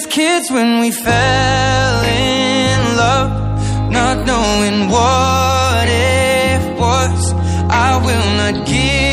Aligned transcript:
Just 0.00 0.12
kids 0.12 0.50
when 0.50 0.80
we 0.80 0.90
fell 0.92 2.04
in 2.04 2.96
love, 2.96 3.92
not 3.92 4.24
knowing 4.24 4.88
what 4.88 5.88
it 5.88 6.78
was. 6.78 7.32
I 7.68 8.00
will 8.02 8.36
not 8.40 8.66
give 8.66 9.09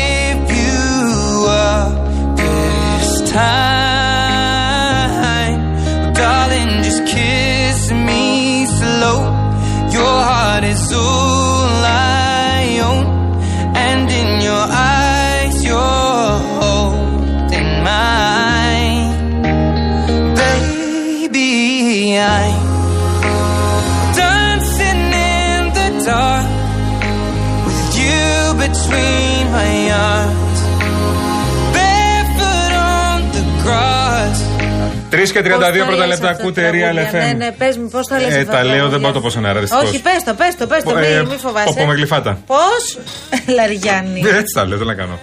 3 35.10 35.30
και 35.32 35.40
32 35.40 35.50
Πώς 35.50 35.58
τα 35.60 35.72
πρώτα 35.86 36.06
λες 36.06 36.08
λεπτά 36.08 36.12
αυτά 36.14 36.26
τα 36.26 36.30
ακούτε 36.30 36.68
Real 36.68 36.72
τραγούδια; 36.72 36.92
Ναι, 36.92 37.32
FM. 37.32 37.36
ναι, 37.36 37.50
πες 37.58 37.76
μου, 37.76 37.88
πώς 37.88 38.06
τα 38.06 38.18
λες. 38.20 38.34
Ε, 38.34 38.44
τα 38.44 38.64
λέω, 38.64 38.88
δεν 38.88 39.00
πάω 39.00 39.12
το 39.12 39.20
πω 39.20 39.30
σε 39.30 39.40
νερά, 39.40 39.60
δυστυχώς. 39.60 39.88
Όχι, 39.88 40.02
πες 40.02 40.22
το, 40.24 40.34
πες 40.34 40.54
το, 40.58 40.66
πες 40.66 40.82
το, 40.82 40.98
Ε, 40.98 41.20
μη, 41.22 41.28
μη 41.28 41.36
φοβάσαι. 41.36 41.64
πω, 41.66 41.74
πω 41.78 41.86
με 41.86 41.94
γλυφάτα. 41.94 42.38
Πώς, 42.46 42.98
Λαριάννη. 43.56 44.20
Ε, 44.26 44.28
Έτσι 44.36 44.54
τα 44.54 44.64
λέω, 44.66 44.78
δεν 44.78 44.86
να 44.86 44.94
κάνω. 44.94 45.18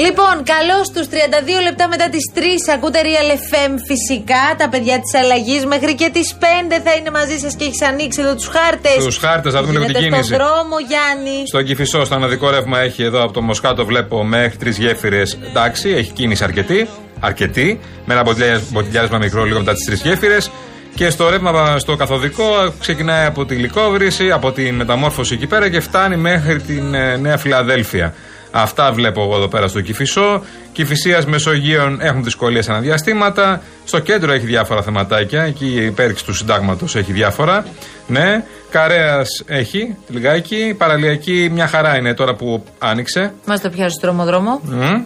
Heard 0.00 0.04
it. 0.04 0.06
Λοιπόν, 0.06 0.34
καλώς 0.54 0.86
στου 0.86 1.02
32 1.06 1.62
λεπτά 1.62 1.88
μετά 1.88 2.08
τις 2.08 2.24
3 2.34 2.40
ακούτε 2.74 3.00
Real 3.02 3.30
FM 3.48 3.72
φυσικά. 3.90 4.44
Τα 4.58 4.68
παιδιά 4.68 4.96
της 5.00 5.12
αλλαγής 5.20 5.66
μέχρι 5.66 5.94
και 5.94 6.10
τις 6.12 6.36
5 6.40 6.80
θα 6.84 6.92
είναι 6.98 7.10
μαζί 7.10 7.36
σας 7.38 7.54
και 7.56 7.64
έχεις 7.64 7.82
ανοίξει 7.82 8.20
εδώ 8.20 8.34
τους 8.34 8.46
χάρτες. 8.54 9.04
Τους 9.04 9.16
χάρτες, 9.16 9.52
να 9.54 9.60
δούμε 9.60 9.72
λίγο 9.72 9.84
την 9.84 9.94
κίνηση. 9.94 10.22
Στον 10.22 10.36
δρόμο, 10.38 10.74
Γιάννη. 10.90 11.46
Στον 11.46 11.64
Κυφισό, 11.64 12.04
στο 12.04 12.14
αναδικό 12.14 12.50
ρεύμα 12.50 12.78
έχει 12.80 13.02
εδώ 13.02 13.22
από 13.22 13.32
το 13.32 13.42
Μοσχάτο, 13.42 13.84
βλέπω 13.84 14.24
μέχρι 14.24 14.56
τρεις 14.56 14.78
γέφυρες. 14.78 15.38
Εντάξει, 15.48 15.88
έχει 15.90 16.10
κίνηση 16.12 16.44
αρκετή. 16.44 16.88
Αρκετή. 17.20 17.80
Με 18.04 18.14
ένα 18.14 18.22
μποτιλιά- 18.22 18.60
μποτιλιάρισμα 18.72 19.18
μικρό 19.18 19.44
λίγο 19.44 19.58
μετά 19.58 19.72
τις 19.72 19.84
τρεις 19.84 20.00
γέφυρες. 20.00 20.50
Και 20.94 21.10
στο 21.10 21.28
ρεύμα 21.30 21.78
στο 21.78 21.96
καθοδικό 21.96 22.72
ξεκινάει 22.80 23.26
από 23.26 23.44
τη 23.44 23.54
Λικόβρηση, 23.54 24.30
από 24.30 24.52
τη 24.52 24.72
μεταμόρφωση 24.72 25.34
εκεί 25.34 25.46
πέρα 25.46 25.68
και 25.70 25.80
φτάνει 25.80 26.16
μέχρι 26.16 26.60
την 26.60 26.94
ε, 26.94 27.16
Νέα 27.16 27.36
Φιλαδέλφια. 27.36 28.14
Αυτά 28.50 28.92
βλέπω 28.92 29.22
εγώ 29.22 29.34
εδώ 29.36 29.48
πέρα 29.48 29.68
στο 29.68 29.80
Κυφισό. 29.80 30.42
Κυφυσία 30.72 31.22
Μεσογείων 31.26 31.98
έχουν 32.00 32.24
δυσκολίες 32.24 32.68
αναδιαστήματα. 32.68 33.62
Στο 33.84 33.98
κέντρο 33.98 34.32
έχει 34.32 34.46
διάφορα 34.46 34.82
θεματάκια. 34.82 35.42
Εκεί 35.42 35.66
η 35.66 35.84
υπέρξη 35.84 36.24
του 36.24 36.34
συντάγματος 36.34 36.96
έχει 36.96 37.12
διάφορα. 37.12 37.64
Ναι. 38.06 38.44
Καρέας 38.70 39.42
έχει 39.46 39.96
λιγάκι. 40.08 40.74
Παραλιακή 40.78 41.50
μια 41.52 41.66
χαρά 41.66 41.96
είναι 41.96 42.14
τώρα 42.14 42.34
που 42.34 42.64
άνοιξε. 42.78 43.32
Μας 43.46 43.60
το 43.60 43.70
πιάσεις 43.70 43.92
στο 43.92 44.06
δρόμο-δρόμο. 44.06 44.60
Μμ. 44.64 45.02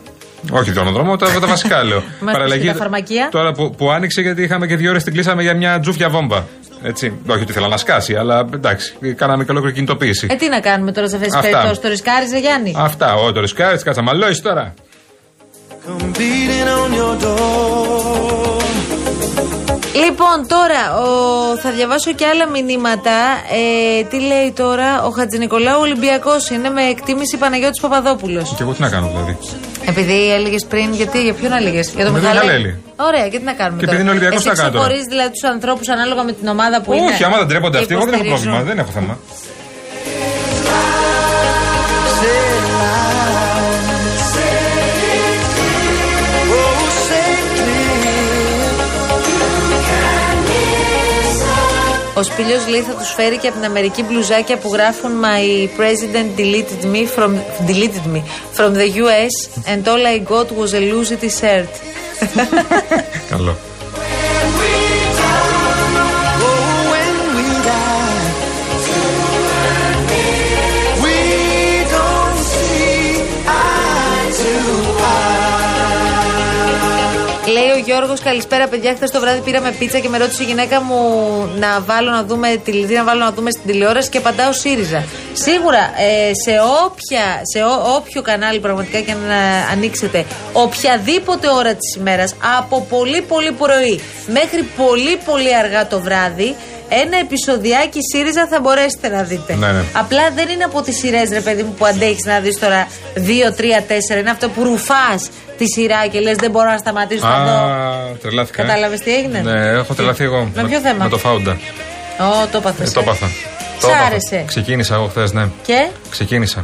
Όχι 0.50 0.72
τον 0.72 0.92
δρόμο, 0.92 1.16
τα, 1.16 1.26
τα 1.40 1.46
βασικά 1.46 1.84
λέω. 1.84 2.02
Μας 2.20 2.36
πεις 2.44 2.56
και 2.56 2.66
τα 2.66 2.74
φαρμακεία. 2.74 3.28
Τώρα 3.30 3.52
που, 3.52 3.74
που 3.76 3.90
άνοιξε 3.90 4.20
γιατί 4.20 4.42
είχαμε 4.42 4.66
και 4.66 4.76
δύο 4.76 4.90
ώρες 4.90 5.04
την 5.04 5.12
κλείσαμε 5.12 5.42
για 5.42 5.54
μια 5.54 5.80
τζούφια 5.80 6.08
βόμβα. 6.08 6.46
Έτσι. 6.86 7.12
Όχι 7.28 7.40
ότι 7.42 7.50
ήθελα 7.50 7.68
να 7.68 7.76
σκάσει, 7.76 8.14
αλλά 8.14 8.48
εντάξει, 8.54 8.96
κάναμε 9.16 9.44
και 9.44 9.50
ολόκληρη 9.50 9.74
κινητοποίηση. 9.74 10.26
Ε, 10.30 10.34
τι 10.34 10.48
να 10.48 10.60
κάνουμε 10.60 10.92
τώρα 10.92 11.08
σε 11.08 11.16
αυτές 11.16 11.30
τις 11.30 11.38
Αυτά. 11.38 11.50
περιπτώσεις, 11.50 11.82
το 11.82 11.88
ρισκάριζε, 11.88 12.38
Γιάννη; 12.38 12.74
Αυτά, 12.76 13.14
ο 13.14 13.32
το 13.32 13.40
ρισκάρι, 13.40 13.78
κάτσα 13.78 14.02
μαλώσεις 14.02 14.40
τώρα. 14.40 14.74
Come 15.86 16.16
beating 16.18 16.68
on 16.80 16.90
your 17.00 17.14
door. 17.24 18.63
Λοιπόν, 20.02 20.36
τώρα 20.54 20.82
ο, 21.04 21.08
θα 21.62 21.70
διαβάσω 21.70 22.12
και 22.12 22.26
άλλα 22.26 22.46
μηνύματα. 22.48 23.16
Ε, 23.58 24.02
τι 24.10 24.20
λέει 24.20 24.52
τώρα, 24.56 25.02
ο 25.06 25.10
Χατζη 25.10 25.38
Νικολάου 25.38 25.80
Ολυμπιακός 25.80 26.50
είναι 26.50 26.70
με 26.70 26.82
εκτίμηση 26.82 27.36
Παναγιώτης 27.36 27.80
Παπαδόπουλος. 27.80 28.54
Και 28.56 28.62
εγώ 28.62 28.72
τι 28.72 28.80
να 28.80 28.88
κάνω 28.90 29.06
δηλαδή. 29.08 29.36
Επειδή 29.86 30.32
έλεγες 30.32 30.64
πριν, 30.64 30.92
γιατί, 30.94 31.22
για 31.22 31.34
ποιον 31.34 31.52
έλεγες, 31.52 31.92
Για 31.96 32.04
τον 32.04 32.12
Με 32.12 32.20
τον 32.20 32.28
Μιχαλέλη. 32.28 32.62
Μιχαλέλη. 32.62 32.82
Ωραία, 33.08 33.28
και 33.28 33.38
τι 33.38 33.44
να 33.44 33.52
κάνουμε 33.52 33.78
Και 33.80 33.86
τώρα; 33.86 33.98
επειδή 33.98 34.02
είναι 34.02 34.10
Ολυμπιακός, 34.10 34.38
Εσύ 34.38 34.48
τι 34.48 34.56
να 34.56 34.62
κάνω 34.62 34.70
τώρα; 34.70 34.80
ξεχωρίζεις 34.84 35.08
δηλαδή 35.14 35.30
τους 35.36 35.44
ανθρώπους 35.54 35.88
ανάλογα 35.88 36.22
με 36.28 36.32
την 36.32 36.48
ομάδα 36.48 36.76
που 36.82 36.92
είναι; 36.92 37.10
Όχι, 37.12 37.24
άμα 37.24 37.36
δεν 37.38 37.48
τρέπονται 37.48 37.76
και 37.76 37.82
αυτοί, 37.84 37.94
εγώ 37.94 38.04
δεν 38.04 38.12
έχω 38.14 38.24
υποστηρίζουν. 38.24 38.52
πρόβλημα, 38.52 38.68
δεν 38.70 38.78
έχω 38.82 38.90
θέμα. 38.98 39.18
Ο 52.16 52.22
Σπήλιο 52.22 52.56
λέει 52.68 52.80
θα 52.80 52.92
του 52.92 53.04
φέρει 53.04 53.38
και 53.38 53.46
από 53.48 53.56
την 53.56 53.64
Αμερική 53.64 54.02
μπλουζάκια 54.02 54.56
που 54.56 54.70
γράφουν 54.72 55.10
My 55.22 55.68
president 55.78 56.40
deleted 56.40 56.84
me 56.94 57.06
from, 57.16 57.32
deleted 57.66 58.06
me 58.14 58.22
from 58.56 58.74
the 58.74 58.88
US 59.02 59.34
and 59.66 59.88
all 59.88 60.06
I 60.06 60.18
got 60.18 60.48
was 60.60 60.72
a 60.74 60.80
lousy 60.80 61.16
t-shirt. 61.16 61.72
Καλό. 63.30 63.56
Γιώργος, 77.96 78.20
καλησπέρα 78.20 78.68
παιδιά. 78.68 78.94
Χθες 78.94 79.10
το 79.10 79.20
βράδυ 79.20 79.40
πήραμε 79.40 79.70
πίτσα 79.78 79.98
και 79.98 80.08
με 80.08 80.18
ρώτησε 80.18 80.42
η 80.42 80.46
γυναίκα 80.46 80.82
μου 80.82 80.98
να 81.58 81.80
βάλω 81.80 82.10
να 82.10 82.24
δούμε 82.24 82.48
τη 82.64 82.86
τι 82.86 82.94
να 82.94 83.04
βάλω 83.04 83.20
να 83.20 83.32
δούμε 83.32 83.50
στην 83.50 83.62
τηλεόραση 83.66 84.08
και 84.08 84.18
απαντάω 84.18 84.52
ΣΥΡΙΖΑ. 84.52 85.04
Σίγουρα 85.32 85.78
ε, 85.78 86.32
σε, 86.44 86.50
όποια, 86.84 87.40
σε 87.52 87.62
ό, 87.62 87.94
όποιο 87.96 88.22
κανάλι 88.22 88.60
πραγματικά 88.60 89.00
και 89.00 89.14
να 89.28 89.72
ανοίξετε, 89.72 90.24
οποιαδήποτε 90.52 91.48
ώρα 91.48 91.74
της 91.74 91.94
ημέρας, 91.94 92.34
από 92.58 92.86
πολύ 92.88 93.22
πολύ 93.22 93.52
πρωί 93.52 94.00
μέχρι 94.26 94.62
πολύ 94.62 95.18
πολύ 95.24 95.56
αργά 95.56 95.86
το 95.86 96.00
βράδυ, 96.00 96.54
ένα 96.88 97.18
επεισοδιάκι 97.18 97.98
ΣΥΡΙΖΑ 98.12 98.46
θα 98.46 98.60
μπορέσετε 98.60 99.08
να 99.08 99.22
δείτε. 99.22 99.54
Ναι, 99.54 99.72
ναι. 99.72 99.82
Απλά 99.92 100.30
δεν 100.30 100.48
είναι 100.48 100.64
από 100.64 100.82
τις 100.82 100.96
σειρές, 100.96 101.30
ρε 101.30 101.40
παιδί 101.40 101.62
μου, 101.62 101.74
που 101.78 101.86
αντέχεις 101.86 102.24
να 102.24 102.40
δεις 102.40 102.58
τώρα 102.58 102.88
2, 103.14 103.52
3, 103.52 103.80
4. 104.14 104.18
Είναι 104.18 104.30
αυτό 104.30 104.48
που 104.48 104.62
ρουφάς 104.62 105.30
τη 105.58 105.64
σειρά 105.66 106.06
και 106.06 106.20
λες: 106.20 106.36
Δεν 106.36 106.50
μπορώ 106.50 106.70
να 106.70 106.76
σταματήσω 106.78 107.26
να 107.26 107.44
δω. 107.44 107.50
Α, 107.50 108.16
τρελάθηκα. 108.22 108.62
ε. 108.62 108.66
Κατάλαβες 108.66 109.00
τι 109.00 109.14
έγινε; 109.14 109.40
Ναι, 109.40 109.68
έχω 109.68 109.94
τρελαθεί 109.94 110.24
εγώ. 110.24 110.50
Με 110.54 110.64
ποιο 110.64 110.78
θέμα; 110.80 111.04
Με 111.04 111.10
το 111.10 111.18
Φάουντα. 111.18 111.52
Ω, 112.20 112.46
το 112.52 112.56
έπαθες. 112.58 112.88
Ε, 112.90 112.92
το 112.92 113.00
έπαθα. 113.00 113.26
Σ' 113.26 113.80
Το 113.80 113.88
έπαθα. 113.88 114.04
άρεσε. 114.06 114.44
Ξεκίνησα 114.46 114.94
εγώ 114.94 115.06
χθες, 115.06 115.32
ναι. 115.32 115.48
Και; 115.66 115.88
Ξεκίνησα. 116.10 116.62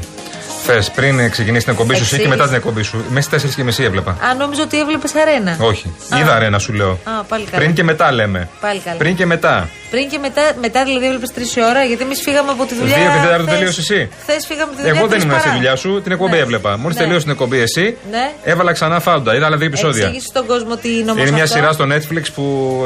Χθες, 0.63 0.91
πριν 0.91 1.31
ξεκινήσει 1.31 1.65
την 1.65 1.73
εκπομπή 1.73 1.95
σου, 1.95 2.01
εσύ 2.03 2.09
και 2.11 2.15
Εξήγησε. 2.17 2.29
μετά 2.37 2.47
την 2.49 2.57
εκπομπή 2.57 2.83
σου. 2.83 3.05
Μέσα 3.09 3.39
στι 3.39 3.49
4 3.49 3.55
και 3.57 3.63
μισή 3.65 3.83
έβλεπα. 3.83 4.11
Α, 4.11 4.35
νόμιζα 4.35 4.63
ότι 4.63 4.81
έβλεπες 4.81 5.15
αρένα. 5.15 5.57
Όχι. 5.61 5.93
Α. 6.15 6.19
Είδα 6.19 6.35
αρένα, 6.35 6.59
σου 6.59 6.73
λέω. 6.73 6.91
Α, 6.91 7.23
πάλι 7.29 7.45
καλά. 7.45 7.57
Πριν 7.63 7.75
και 7.75 7.85
μετά 7.85 8.13
λέμε. 8.13 8.49
Πάλι 8.61 8.81
καλά. 8.81 8.97
Πριν 8.97 9.17
και 9.17 9.27
μετά. 9.27 9.69
Πριν 9.91 10.09
και 10.11 10.19
μετά, 10.19 10.43
μετά 10.61 10.85
δηλαδή 10.85 11.07
έβλεπες 11.07 11.31
τρεις 11.33 11.57
ώρα, 11.71 11.85
γιατί 11.85 12.03
εμείς 12.03 12.21
φύγαμε 12.23 12.51
από 12.51 12.65
τη 12.67 12.75
δουλειά. 12.75 12.97
Δύο 12.97 13.05
και 13.05 13.19
τετάρτο 13.23 13.43
χθες. 13.45 13.55
τελείωσε 13.59 13.81
εσύ. 13.81 14.09
Χθες 14.23 14.47
φύγαμε 14.47 14.65
από 14.73 14.75
τη 14.77 14.83
δουλειά. 14.83 14.93
Εγώ 14.99 15.01
δεν 15.01 15.11
τρεις 15.11 15.23
ήμουν 15.25 15.39
στη 15.39 15.47
παρά. 15.49 15.57
δουλειά 15.59 15.77
σου, 15.77 16.01
την 16.03 16.13
εκπομπή 16.13 16.31
Ναι. 16.37 16.39
έβλεπα. 16.39 16.77
Μόλις 16.79 16.97
Ναι. 16.97 17.03
τελείωσε 17.03 17.23
την 17.23 17.33
εκπομπή 17.33 17.59
εσύ, 17.59 17.97
Ναι. 18.11 18.31
έβαλα 18.45 18.73
ξανά 18.73 19.01
φάουντα. 19.01 19.35
Είδα 19.37 19.47
άλλα 19.47 19.57
δύο 19.57 19.67
επεισόδια. 19.67 20.05
Εξήγησε 20.05 20.27
στον 20.27 20.47
κόσμο 20.47 20.77
τι 20.77 20.89
είναι 20.99 21.11
όμως. 21.11 21.23
Είναι 21.23 21.31
μια 21.37 21.47
σειρά 21.47 21.73
στο 21.73 21.85
Netflix 21.95 22.25
που 22.35 22.45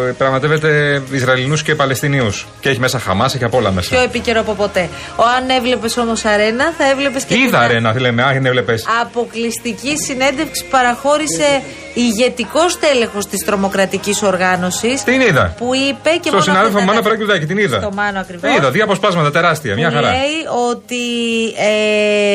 ε, 0.08 0.10
πραγματεύεται 0.10 1.02
Ισραηλινούς 1.12 1.62
και 1.62 1.74
Παλαιστινίους. 1.74 2.46
Και 2.60 2.68
έχει 2.68 2.78
μέσα 2.80 2.98
Χαμάς, 2.98 3.34
έχει 3.34 3.44
απ' 3.44 3.54
όλα 3.54 3.70
μέσα. 3.70 3.88
Πιο 3.90 4.00
επίκαιρο 4.02 4.40
από 4.40 4.52
ποτέ. 4.54 4.88
Ο, 5.16 5.22
αν 5.36 5.48
έβλεπες 5.50 5.96
όμως 5.96 6.24
αρένα, 6.24 6.72
θα 6.78 6.90
έβλεπες 6.90 7.24
και. 7.24 7.34
Είδα 7.34 7.46
την 7.46 7.56
αρένα, 7.56 8.00
λέμε, 8.00 8.22
αν 8.22 8.46
έβλεπες. 8.46 8.86
Αποκλειστική 9.02 9.92
συνέντευξη 10.06 10.62
που 10.64 10.70
παραχώρησε 10.70 11.62
ηγετικός 11.94 12.78
τέλεχος 12.78 13.26
της 13.26 13.44
τρομοκρατικής 13.44 14.22
οργάνωσης. 14.22 15.02
Την 15.04 15.20
είδα. 15.20 15.54
Που 15.58 15.74
είπε 15.74 16.10
και 16.20 16.28
Στο 16.28 16.40
συνάδελφο 16.40 16.76
αυτό 16.78 16.78
Μάνα 16.88 16.92
ήταν- 16.98 17.04
Φραγκουδάκη, 17.04 17.46
την 17.46 17.58
είδα. 17.58 17.78
Στο 17.80 17.90
Μάνο 17.94 18.18
ακριβώς. 18.20 18.56
Είδα, 18.56 18.70
δύο 18.70 18.84
αποσπάσματα 18.84 19.30
τεράστια, 19.30 19.74
μια 19.74 19.88
που 19.88 19.94
χαρά. 19.94 20.08
λέει 20.10 20.36
ότι 20.70 21.02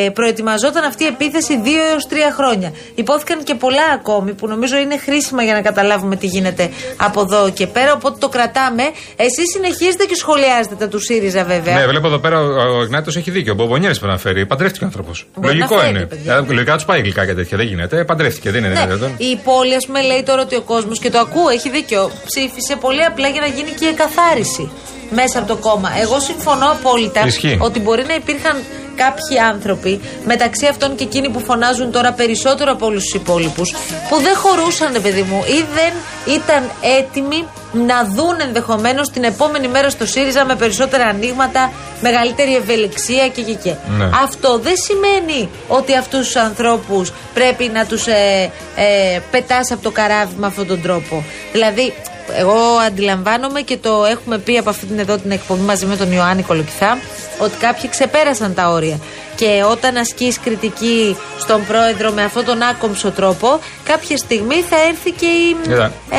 ε, 0.05 0.09
προετοιμαζόταν 0.09 0.83
αυτή 0.83 1.03
η 1.03 1.07
επίθεση 1.07 1.59
δύο 1.61 1.81
έως 1.91 2.07
τρία 2.07 2.31
χρόνια. 2.37 2.71
Υπόθηκαν 2.95 3.43
και 3.43 3.55
πολλά 3.55 3.83
ακόμη 3.93 4.33
που 4.33 4.47
νομίζω 4.47 4.77
είναι 4.77 4.97
χρήσιμα 4.97 5.43
για 5.43 5.53
να 5.53 5.61
καταλάβουμε 5.61 6.15
τι 6.15 6.27
γίνεται 6.27 6.69
από 6.97 7.21
εδώ 7.21 7.49
και 7.49 7.67
πέρα. 7.67 7.93
Οπότε 7.93 8.15
το 8.19 8.29
κρατάμε. 8.29 8.83
Εσείς 9.15 9.45
συνεχίζετε 9.53 10.03
και 10.05 10.15
σχολιάζετε 10.15 10.75
τα 10.75 10.87
του 10.87 10.99
ΣΥΡΙΖΑ 10.99 11.43
βέβαια. 11.43 11.75
Ναι, 11.79 11.87
βλέπω 11.87 12.07
εδώ 12.07 12.17
πέρα 12.19 12.39
ο, 12.39 12.45
ο 12.45 12.81
Ignatos 12.89 13.15
έχει 13.15 13.31
δίκιο. 13.31 13.51
Ο 13.51 13.55
Μπομπονιέρη 13.55 13.95
πρέπει 13.97 14.11
να 14.13 14.17
φέρει. 14.19 14.45
Παντρεύτηκε 14.45 14.83
ο 14.83 14.87
άνθρωπος. 14.87 15.27
Μπορεί 15.35 15.55
Λογικό 15.55 15.75
να 15.75 15.81
φέρει, 15.81 15.95
είναι. 15.95 16.05
παιδιά. 16.05 16.35
Ε, 16.35 16.53
Λογικά 16.53 16.77
του 16.77 16.85
πάει 16.85 17.01
γλυκά 17.01 17.25
και 17.25 17.33
τέτοια. 17.33 17.57
Δεν 17.57 17.65
γίνεται. 17.67 18.03
Παντρεύτηκε, 18.03 18.51
δεν 18.51 18.63
είναι 18.63 18.73
Ναι, 18.73 18.79
δυνατόν. 18.85 19.11
Η 19.49 19.55
πόλη, 19.55 19.75
ας 19.75 19.85
πούμε, 19.85 20.01
λέει 20.01 20.23
τώρα 20.23 20.41
ότι 20.41 20.55
ο 20.55 20.61
κόσμος 20.61 20.99
και 20.99 21.09
το 21.09 21.19
ακούω, 21.19 21.49
έχει 21.49 21.69
δίκιο. 21.69 22.11
Ψήφισε 22.25 22.75
πολύ 22.75 23.03
απλά 23.03 23.27
για 23.27 23.41
να 23.41 23.47
γίνει 23.47 23.71
και 23.71 23.85
η 23.85 23.87
εκαθάριση 23.87 24.71
μέσα 25.09 25.39
από 25.39 25.47
το 25.47 25.55
κόμμα. 25.57 25.89
Εγώ 26.01 26.19
συμφωνώ 26.19 26.71
απόλυτα 26.71 27.25
Ισχύει. 27.25 27.57
ότι 27.61 27.79
μπορεί 27.79 28.05
να 28.05 28.13
υπήρχαν 28.13 28.63
κάποιοι 29.03 29.39
άνθρωποι, 29.51 30.01
μεταξύ 30.25 30.65
αυτών 30.65 30.95
και 30.95 31.03
εκείνοι 31.03 31.29
που 31.29 31.39
φωνάζουν 31.39 31.91
τώρα 31.91 32.11
περισσότερο 32.13 32.71
από 32.71 32.85
όλους 32.85 33.03
τους 33.03 33.13
υπόλοιπους, 33.13 33.75
που 34.09 34.15
δεν 34.21 34.35
χωρούσαν, 34.35 34.89
ρε 34.93 34.99
παιδί 34.99 35.21
μου, 35.21 35.43
ή 35.47 35.65
δεν 35.77 35.93
ήταν 36.35 36.69
έτοιμοι 36.97 37.45
να 37.71 38.03
δουν 38.15 38.35
ενδεχομένως 38.41 39.09
την 39.09 39.23
επόμενη 39.23 39.67
μέρα 39.67 39.89
στο 39.89 40.05
ΣΥΡΙΖΑ 40.05 40.45
με 40.45 40.55
περισσότερα 40.55 41.05
ανοίγματα, 41.05 41.71
μεγαλύτερη 42.01 42.55
ευελιξία 42.55 43.27
και 43.27 43.41
και 43.41 43.53
και. 43.53 43.73
Ναι. 43.97 44.09
Αυτό 44.23 44.59
δεν 44.59 44.73
σημαίνει 44.87 45.49
ότι 45.67 45.95
αυτούς 45.95 46.25
τους 46.25 46.35
ανθρώπους 46.35 47.13
πρέπει 47.33 47.71
να 47.73 47.85
τους 47.85 48.07
ε, 48.07 48.51
ε, 48.75 49.19
πετάς 49.31 49.71
από 49.71 49.81
το 49.81 49.91
καράβι 49.91 50.33
με 50.37 50.47
αυτόν 50.47 50.67
τον 50.67 50.81
τρόπο. 50.81 51.23
Δηλαδή, 51.51 51.93
εγώ 52.37 52.57
αντιλαμβάνομαι 52.87 53.61
και 53.61 53.77
το 53.77 54.05
έχουμε 54.11 54.37
πει 54.37 54.57
από 54.57 54.69
αυτή 54.69 54.85
την 54.85 54.99
εδώ 54.99 55.17
την 55.17 55.31
εκπομπή 55.31 55.61
μαζί 55.61 55.85
με 55.85 55.95
τον 55.95 56.11
Ιωάννη 56.11 56.43
Κολοκυθά 56.43 56.97
ότι 57.39 57.57
κάποιοι 57.59 57.89
ξεπέρασαν 57.89 58.53
τα 58.53 58.69
όρια. 58.69 58.99
Και 59.35 59.63
όταν 59.71 59.97
ασκείς 59.97 60.39
κριτική 60.39 61.17
στον 61.39 61.65
πρόεδρο 61.67 62.11
με 62.11 62.23
αυτόν 62.23 62.45
τον 62.45 62.61
άκομψο 62.61 63.11
τρόπο, 63.11 63.59
κάποια 63.83 64.17
στιγμή 64.17 64.55
θα 64.69 64.75
έρθει 64.89 65.11
και 65.11 65.25
η, 65.25 65.55
Κοίτα. 65.63 65.91
ε, 66.09 66.17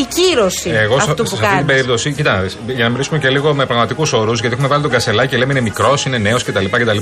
η 0.00 0.06
κύρωση 0.14 0.70
Εγώ 0.70 1.00
σε, 1.00 1.10
αυτού 1.10 1.26
σε 1.26 1.30
που 1.30 1.36
αυτή 1.36 1.36
την 1.36 1.48
κάνεις. 1.48 1.64
περίπτωση, 1.66 2.12
κοιτά, 2.12 2.44
για 2.66 2.84
να 2.84 2.90
μιλήσουμε 2.90 3.18
και 3.18 3.28
λίγο 3.28 3.54
με 3.54 3.66
πραγματικούς 3.66 4.12
όρους, 4.12 4.40
γιατί 4.40 4.54
έχουμε 4.54 4.68
βάλει 4.68 4.82
τον 4.82 4.90
Κασελάκη 4.90 5.28
και 5.28 5.36
λέμε 5.36 5.52
είναι 5.52 5.60
μικρός, 5.60 6.04
είναι 6.04 6.18
νέος 6.18 6.44
κτλ, 6.44 6.64
κτλ. 6.70 6.98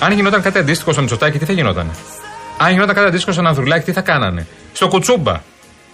Αν 0.00 0.12
γινόταν 0.12 0.42
κάτι 0.42 0.58
αντίστοιχο 0.58 0.92
στο 0.92 1.00
Μητσοτάκη, 1.00 1.38
τι 1.38 1.44
θα 1.44 1.52
γινόταν; 1.52 1.90
Αν 2.58 2.70
γινόταν 2.72 2.94
κάτι 2.94 3.06
αντίστοιχο 3.06 3.32
στον 3.32 3.46
Ανδρουλάκη, 3.46 3.84
τι 3.84 3.92
θα 3.92 4.00
κάνανε; 4.00 4.46
Στο 4.72 4.88
Κουτσούμπα. 4.88 5.40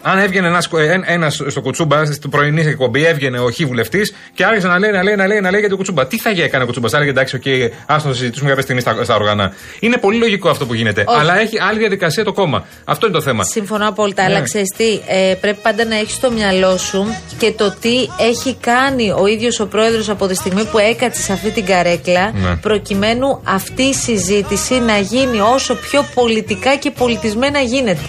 Αν 0.03 0.19
έβγαινε 0.19 0.47
ένας 0.47 0.69
ένας 1.05 1.43
στο 1.47 1.61
Κουτσούμπα, 1.61 2.05
στην 2.05 2.31
πρωινή 2.31 2.61
εκπομπή, 2.61 3.07
έβγαινε 3.07 3.39
ο 3.39 3.51
Χ 3.51 3.65
βουλευτής 3.65 4.15
και 4.35 4.45
άρχισε 4.45 4.67
να 4.67 4.79
λέει, 4.79 4.91
να 4.91 5.03
λέει, 5.03 5.15
να 5.15 5.27
λέει, 5.27 5.41
να 5.41 5.51
λέει 5.51 5.61
για 5.61 5.69
το 5.69 5.77
Κουτσούμπα. 5.77 6.07
Τι 6.07 6.19
θα 6.19 6.31
έκανε 6.31 6.63
ο 6.63 6.67
Κουτσούμπα, 6.67 6.89
θα 6.89 6.97
έλεγε 6.97 7.11
εντάξει, 7.11 7.37
οκ, 7.37 7.43
άστο 7.87 8.09
να 8.09 8.15
συζητήσουμε 8.15 8.49
κάποια 8.49 8.63
στιγμή 8.63 8.81
στα, 8.81 9.05
στα 9.05 9.15
όργανα. 9.15 9.53
Είναι 9.81 9.97
πολύ 9.97 10.19
λογικό 10.19 10.49
αυτό 10.49 10.67
που 10.67 10.75
γίνεται. 10.75 11.05
Όχι. 11.07 11.21
Αλλά 11.21 11.41
έχει 11.41 11.61
άλλη 11.61 11.79
διαδικασία 11.79 12.25
το 12.25 12.33
κόμμα. 12.33 12.67
Αυτό 12.85 13.07
είναι 13.07 13.15
το 13.15 13.23
θέμα. 13.23 13.45
Συμφωνώ 13.45 13.89
απόλυτα. 13.89 14.23
Ναι. 14.23 14.29
Αλλά 14.35 14.43
ξέρεις 14.43 14.69
τι, 14.77 15.01
ε, 15.07 15.35
πρέπει 15.41 15.59
πάντα 15.63 15.85
να 15.85 15.97
έχεις 15.97 16.15
στο 16.15 16.31
μυαλό 16.31 16.77
σου 16.77 17.07
και 17.39 17.53
το 17.53 17.75
τι 17.81 17.97
έχει 18.19 18.57
κάνει 18.61 19.11
ο 19.11 19.27
ίδιος 19.27 19.61
ο 19.61 19.67
πρόεδρος 19.67 20.09
από 20.09 20.27
τη 20.27 20.35
στιγμή 20.35 20.65
που 20.65 20.79
έκατσε 20.79 21.23
σε 21.23 21.33
αυτή 21.33 21.51
την 21.51 21.65
καρέκλα, 21.65 22.33
Ναι. 22.35 22.57
προκειμένου 22.57 23.41
αυτή 23.45 23.83
η 23.83 23.95
συζήτηση 23.95 24.75
να 24.75 24.99
γίνει 24.99 25.41
όσο 25.41 25.75
πιο 25.75 26.07
πολιτικά 26.15 26.77
και 26.77 26.91
πολιτισμένα 26.91 27.59
γίνεται. 27.61 28.01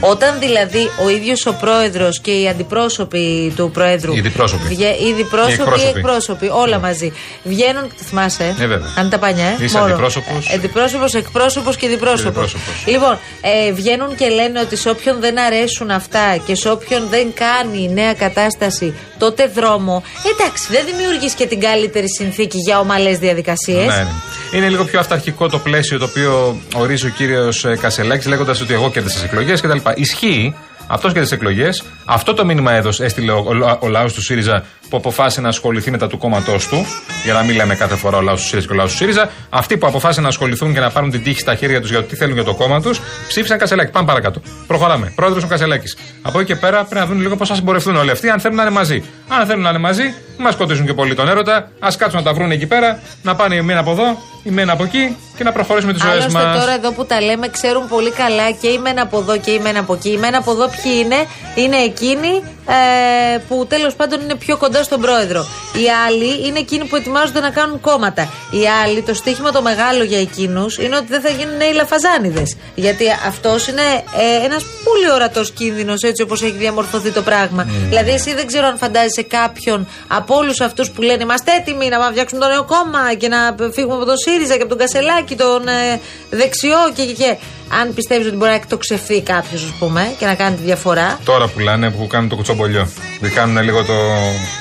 Όταν 0.00 0.38
δηλαδή 0.38 0.90
ο 1.04 1.08
ίδιος 1.08 1.46
ο 1.46 1.52
πρόεδρος 1.60 2.20
και 2.20 2.30
οι 2.30 2.48
αντιπρόσωποι 2.48 3.52
του 3.56 3.70
πρόεδρου. 3.70 4.14
Οι 4.16 4.20
διπρόσωποι. 4.20 4.62
βγε- 4.68 5.00
οι 5.00 5.12
διπρόσωποι, 5.12 5.52
Οι 5.52 5.54
οι 5.56 5.60
εκπρόσωποι. 5.62 5.98
εκπρόσωποι, 5.98 6.48
όλα 6.52 6.78
μαζί. 6.78 7.12
Βγαίνουν. 7.44 7.90
Θυμάσαι, 8.08 8.44
ε; 8.44 8.54
Ναι, 8.58 8.66
βέβαια. 8.66 8.88
Αν 8.96 9.10
τα 9.10 9.18
πανιά, 9.18 9.44
ε. 9.46 9.64
Είσαι 9.64 9.78
Μόνο. 9.78 9.90
αντιπρόσωπος. 9.92 10.48
Ε, 10.50 10.54
Αντιπρόσωπος, 10.54 11.14
εκπρόσωπος 11.14 11.76
και 11.76 11.88
διπρόσωπος. 11.88 12.24
διπρόσωπος. 12.52 12.84
Λοιπόν, 12.86 13.18
ε, 13.40 13.72
βγαίνουν 13.72 14.14
και 14.16 14.28
λένε 14.28 14.60
ότι 14.60 14.76
σε 14.76 14.88
όποιον 14.90 15.20
δεν 15.20 15.38
αρέσουν 15.38 15.90
αυτά 15.90 16.36
και 16.46 16.54
σε 16.54 16.68
όποιον 16.70 17.06
δεν 17.10 17.26
κάνει 17.34 17.88
νέα 17.92 18.14
κατάσταση 18.14 18.94
τότε 19.18 19.46
δρόμο. 19.46 20.02
Εντάξει, 20.32 20.66
δεν 20.70 20.84
δημιουργεί 20.86 21.32
και 21.36 21.46
την 21.46 21.60
καλύτερη 21.60 22.06
συνθήκη 22.18 22.58
για 22.58 22.78
ομαλές 22.80 23.18
διαδικασίες. 23.18 23.86
Ναι, 23.86 23.96
ναι. 23.96 24.12
Είναι 24.52 24.68
λίγο 24.68 24.84
πιο 24.84 24.98
αυταρχικό 25.00 25.48
το 25.48 25.58
πλαίσιο 25.58 25.98
το 25.98 26.04
οποίο 26.04 26.60
ορίζει 26.74 27.06
ο 27.06 27.10
κύριος 27.10 27.66
Κασελάκης 27.80 28.26
λέγοντας 28.26 28.60
ότι 28.60 28.72
εγώ 28.74 28.90
κέρδισα 28.90 29.14
τις 29.14 29.24
εκλογές 29.24 29.60
κτλ. 29.60 29.78
Ισχύει. 29.94 30.54
Αυτός 30.88 31.12
και 31.12 31.20
τις 31.20 31.32
εκλογές. 31.32 31.84
Αυτό 32.04 32.34
το 32.34 32.44
μήνυμα 32.44 32.72
έδωσε, 32.72 33.04
έστειλε 33.04 33.32
ο, 33.32 33.38
ο, 33.38 33.78
ο 33.80 33.88
λαός 33.88 34.12
του 34.12 34.22
ΣΥΡΙΖΑ 34.22 34.64
που 34.88 34.96
αποφάσισε 34.96 35.40
να 35.40 35.48
ασχοληθεί 35.48 35.90
με 35.90 35.98
τα 35.98 36.06
του 36.06 36.18
κόμματός 36.18 36.68
του. 36.68 36.86
Για 37.24 37.32
να 37.32 37.42
μην 37.42 37.56
λέμε 37.56 37.74
κάθε 37.74 37.96
φορά 37.96 38.16
ο 38.16 38.20
λαός 38.20 38.40
του 38.40 38.46
ΣΥΡΙΖΑ 38.46 38.66
και 38.66 38.72
ο 38.72 38.76
λαός 38.76 38.90
του 38.90 38.96
ΣΥΡΙΖΑ. 38.96 39.30
Αυτοί 39.50 39.76
που 39.76 39.86
αποφάσισαν 39.86 40.22
να 40.22 40.28
ασχοληθούν 40.28 40.72
και 40.74 40.80
να 40.80 40.90
πάρουν 40.90 41.10
την 41.10 41.22
τύχη 41.22 41.40
στα 41.40 41.54
χέρια 41.54 41.80
τους 41.80 41.90
για 41.90 42.00
το 42.00 42.06
τι 42.06 42.16
θέλουν 42.16 42.34
για 42.34 42.44
το 42.44 42.54
κόμμα 42.54 42.80
τους, 42.80 43.00
ψήφισαν 43.28 43.58
Κασελάκη. 43.58 43.90
Πάμε 43.90 44.06
παρακάτω. 44.06 44.40
Προχωράμε. 44.66 45.12
Πρόεδρος 45.14 45.44
ο 45.44 45.46
Κασελάκης. 45.46 45.96
Από 46.22 46.40
εκεί 46.40 46.52
και 46.52 46.58
πέρα 46.58 46.84
πρέπει 46.84 47.00
να 47.00 47.06
δουν 47.06 47.20
λίγο 47.20 47.36
πώς 47.36 47.48
θα 47.48 47.54
συμπορευτούν 47.54 47.96
όλοι 47.96 48.10
αυτοί, 48.10 48.28
αν 48.28 48.40
θέλουν 48.40 48.56
να 48.56 48.62
είναι 48.62 48.70
μαζί. 48.70 49.04
Αν 49.28 49.46
θέλουν 49.46 49.62
να 49.62 49.68
είναι 49.68 49.78
μαζί, 49.78 50.02
μην 50.02 50.14
μας 50.46 50.54
σκοτίζουν 50.54 50.86
και 50.86 50.94
πολύ 50.94 51.14
τον 51.14 51.28
έρωτα. 51.28 51.56
Α 51.56 51.88
κάτσουν 51.98 52.18
να 52.18 52.24
τα 52.24 52.32
βρουν 52.32 52.50
εκεί 52.50 52.66
πέρα, 52.66 53.00
να 53.22 53.34
πάνε 53.34 53.54
η 53.54 53.62
μένα 53.62 53.80
από 53.80 53.90
εδώ, 53.90 54.18
η 54.42 54.50
μένα 54.50 54.72
από 54.72 54.84
εκεί 54.84 55.16
και 55.38 55.44
να 55.44 55.52
προχωρήσουμε 55.52 55.92
τις 55.92 56.02
ζωές 56.02 56.14
Άλλωστε 56.20 56.42
μας. 56.42 56.58
τώρα 56.58 56.72
εδώ 56.72 56.92
που 56.92 57.06
τα 57.06 57.20
λέμε 57.20 57.48
ξέρουν 57.48 57.88
πολύ 57.88 58.10
καλά 58.10 58.50
και 58.50 58.68
η 58.68 58.78
μένα 58.78 59.02
από 59.02 59.18
εδώ 59.18 59.36
και 59.38 59.50
η 59.50 59.58
μένα 59.58 59.80
από 59.80 59.94
εκεί. 59.94 60.10
Η 60.10 60.16
μένα 60.16 60.38
από 60.38 60.50
εδώ 60.50 60.66
ποιοι 60.68 60.92
είναι, 61.04 61.16
είναι 61.54 61.76
εκείνοι 61.76 62.42
ε, 62.68 63.38
που 63.48 63.66
τέλος 63.68 63.94
πάντων 63.94 64.20
είναι 64.20 64.34
πιο 64.34 64.56
κοντά 64.56 64.82
στον 64.82 65.00
πρόεδρο. 65.00 65.46
Οι 65.74 65.86
άλλοι 66.06 66.46
είναι 66.46 66.58
εκείνοι 66.58 66.84
που 66.84 66.96
ετοιμάζονται 66.96 67.40
να 67.40 67.50
κάνουν 67.50 67.80
κόμματα. 67.80 68.32
Οι 68.50 68.68
άλλοι, 68.84 69.02
το 69.02 69.14
στίχημα 69.14 69.50
το 69.52 69.62
μεγάλο 69.62 70.02
για 70.02 70.20
εκείνους 70.20 70.78
είναι 70.78 70.96
ότι 70.96 71.06
δεν 71.08 71.20
θα 71.20 71.30
γίνουν 71.30 71.56
νέοι 71.56 71.72
λαφαζάνιδες. 71.72 72.56
Γιατί 72.74 73.04
αυτός 73.26 73.68
είναι 73.68 73.82
ε, 74.18 74.44
ένας 74.44 74.64
πολύ 74.84 75.10
ορατός 75.10 75.50
κίνδυνος 75.50 76.02
έτσι 76.02 76.22
όπως 76.22 76.42
έχει 76.42 76.56
διαμορφωθεί 76.56 77.10
το 77.10 77.22
πράγμα. 77.22 77.66
Δηλαδή, 77.88 78.10
εσύ 78.10 78.34
δεν 78.34 78.46
ξέρω 78.46 78.66
αν 78.66 78.78
φαντάζεσαι 78.78 79.22
κάποιον 79.22 79.88
από 80.08 80.34
όλους 80.34 80.60
αυτούς 80.60 80.90
που 80.90 81.02
λένε 81.02 81.22
Είμαστε 81.28 81.52
έτοιμοι 81.60 81.88
να 81.88 81.96
πάμε 81.96 82.04
να 82.04 82.10
φτιάξουμε 82.10 82.40
το 82.40 82.48
νέο 82.48 82.64
κόμμα 82.64 83.14
και 83.14 83.28
να 83.28 83.56
φύγουμε 83.72 83.94
από 83.94 84.04
τον 84.04 84.16
ΣΥΡΙΖΑ 84.16 84.56
και 84.56 84.60
από 84.60 84.68
τον 84.68 84.78
Κασελάκη, 84.78 85.36
τον 85.36 85.68
ε, 85.68 86.00
δεξιό 86.30 86.92
και, 86.94 87.04
και, 87.04 87.12
και. 87.12 87.36
Αν 87.68 87.94
πιστεύεις 87.94 88.26
ότι 88.26 88.36
μπορεί 88.36 88.50
να 88.50 88.56
εκτοξευθεί 88.56 89.22
κάποιος, 89.22 89.64
ας 89.64 89.72
πούμε, 89.78 90.14
και 90.18 90.26
να 90.26 90.34
κάνει 90.34 90.56
τη 90.56 90.62
διαφορά. 90.62 91.18
Τώρα 91.24 91.48
που 91.48 91.58
λένε 91.58 91.90
που 91.90 92.06
κάνουν 92.06 92.28
το 92.28 92.36
κουτσομπολιό. 92.36 92.88
Δεν 93.20 93.32
κάνουν 93.32 93.62
λίγο 93.62 93.84
το, 93.84 93.94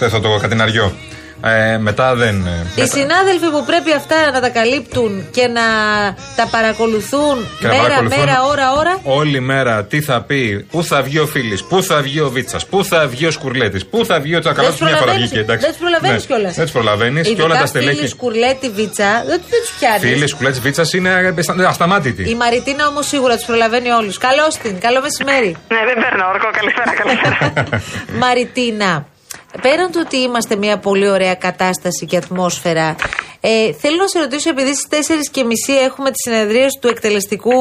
το, 0.10 0.20
το 0.20 0.38
κατηναριό. 0.42 0.94
Ε, 1.44 1.78
μετά 1.78 2.16
δεν. 2.16 2.36
ε, 2.48 2.50
Οι 2.76 2.80
μετά- 2.82 2.98
συνάδελφοι 2.98 3.46
που 3.50 3.64
πρέπει 3.66 3.94
αυτά 3.94 4.32
να 4.32 4.40
τα 4.42 4.50
καλύπτουν 4.50 5.28
και 5.32 5.48
να 5.48 5.62
τα 6.36 6.48
παρακολουθούν 6.52 7.48
Και 7.60 7.68
να 7.68 7.74
μέρα, 7.74 7.82
παρακολουθούν 7.84 8.20
μέρα, 8.20 8.44
ώρα, 8.44 8.72
ώρα. 8.74 9.00
Όλη 9.04 9.40
μέρα 9.40 9.84
τι 9.86 10.02
θα 10.02 10.22
πει, 10.22 10.68
πού 10.72 10.84
θα 10.84 11.02
βγει 11.02 11.20
ο 11.20 11.26
Φίλης, 11.28 11.64
πού 11.64 11.84
θα 11.84 12.02
βγει 12.02 12.20
ο 12.20 12.30
Βίτσας, 12.30 12.66
πού 12.66 12.84
θα 12.86 13.08
βγει 13.08 13.26
ο 13.26 13.32
Σκουρλέτης, 13.32 13.86
πού 13.86 14.06
θα 14.06 14.20
βγει 14.20 14.36
ο 14.36 14.40
Τσακαλώτης 14.40 14.78
Δεν 14.80 14.88
μια 14.88 14.98
φορά 14.98 15.06
προλαβαίνεις- 15.06 15.30
βγήκε. 15.32 15.44
εντάξει. 15.52 15.62
Δεν 15.66 15.72
τους 15.72 15.80
προλαβαίνεις 15.82 16.22
Ναι, 16.28 16.36
κιόλας. 16.36 16.54
Δεν 16.56 16.64
τους 16.64 16.74
προλαβαίνεις 16.74 17.28
και 17.30 17.42
όλα 17.42 17.56
τα 17.58 17.66
στελέχη. 17.66 17.96
Φίλοι, 17.96 18.08
Σκουρλέτη, 18.08 18.70
Βίτσα, 18.70 19.12
δεν, 19.28 19.42
δεν 19.50 19.60
τους 19.66 19.72
πιάνεις. 19.80 20.00
Φίλης, 20.02 20.30
Σκουρλέτης, 20.30 20.60
Βίτσας 20.60 20.94
είναι 20.94 21.34
αστα- 21.38 21.68
ασταμάτητη. 21.68 22.30
Η 22.30 22.36
Μαριτίνα 22.36 22.88
όμως 22.88 23.08
σίγουρα 23.08 23.36
τους 23.36 23.46
προλαβαίνει 23.46 23.90
όλους. 23.90 24.18
Καλώς 24.18 24.56
την, 24.58 24.80
καλό 24.80 25.02
μεσημέρι. 25.02 25.56
Ναι, 25.74 25.80
δεν 25.90 25.96
παίρνω 26.04 26.24
όρκο. 26.34 26.48
Καλησπέρα, 26.58 26.92
καλησπέρα. 27.02 27.82
Μαριτίνα, 28.24 29.06
πέραν 29.62 29.92
του 29.92 30.00
ότι 30.06 30.18
είμαστε 30.18 30.56
μια 30.56 30.78
πολύ 30.78 31.10
ωραία 31.10 31.36
κατάσταση 31.36 32.06
και 32.06 32.18
ατμόσφαιρα, 32.18 32.96
ε, 33.40 33.74
θέλω 33.74 33.96
να 33.96 34.08
σε 34.08 34.20
ρωτήσω, 34.20 34.50
επειδή 34.50 34.74
στις 34.76 34.88
4.30 34.88 35.74
έχουμε 35.84 36.12
τις 36.12 36.22
συνεδρίες 36.22 36.78
του 36.82 36.88
εκτελεστικού 36.88 37.52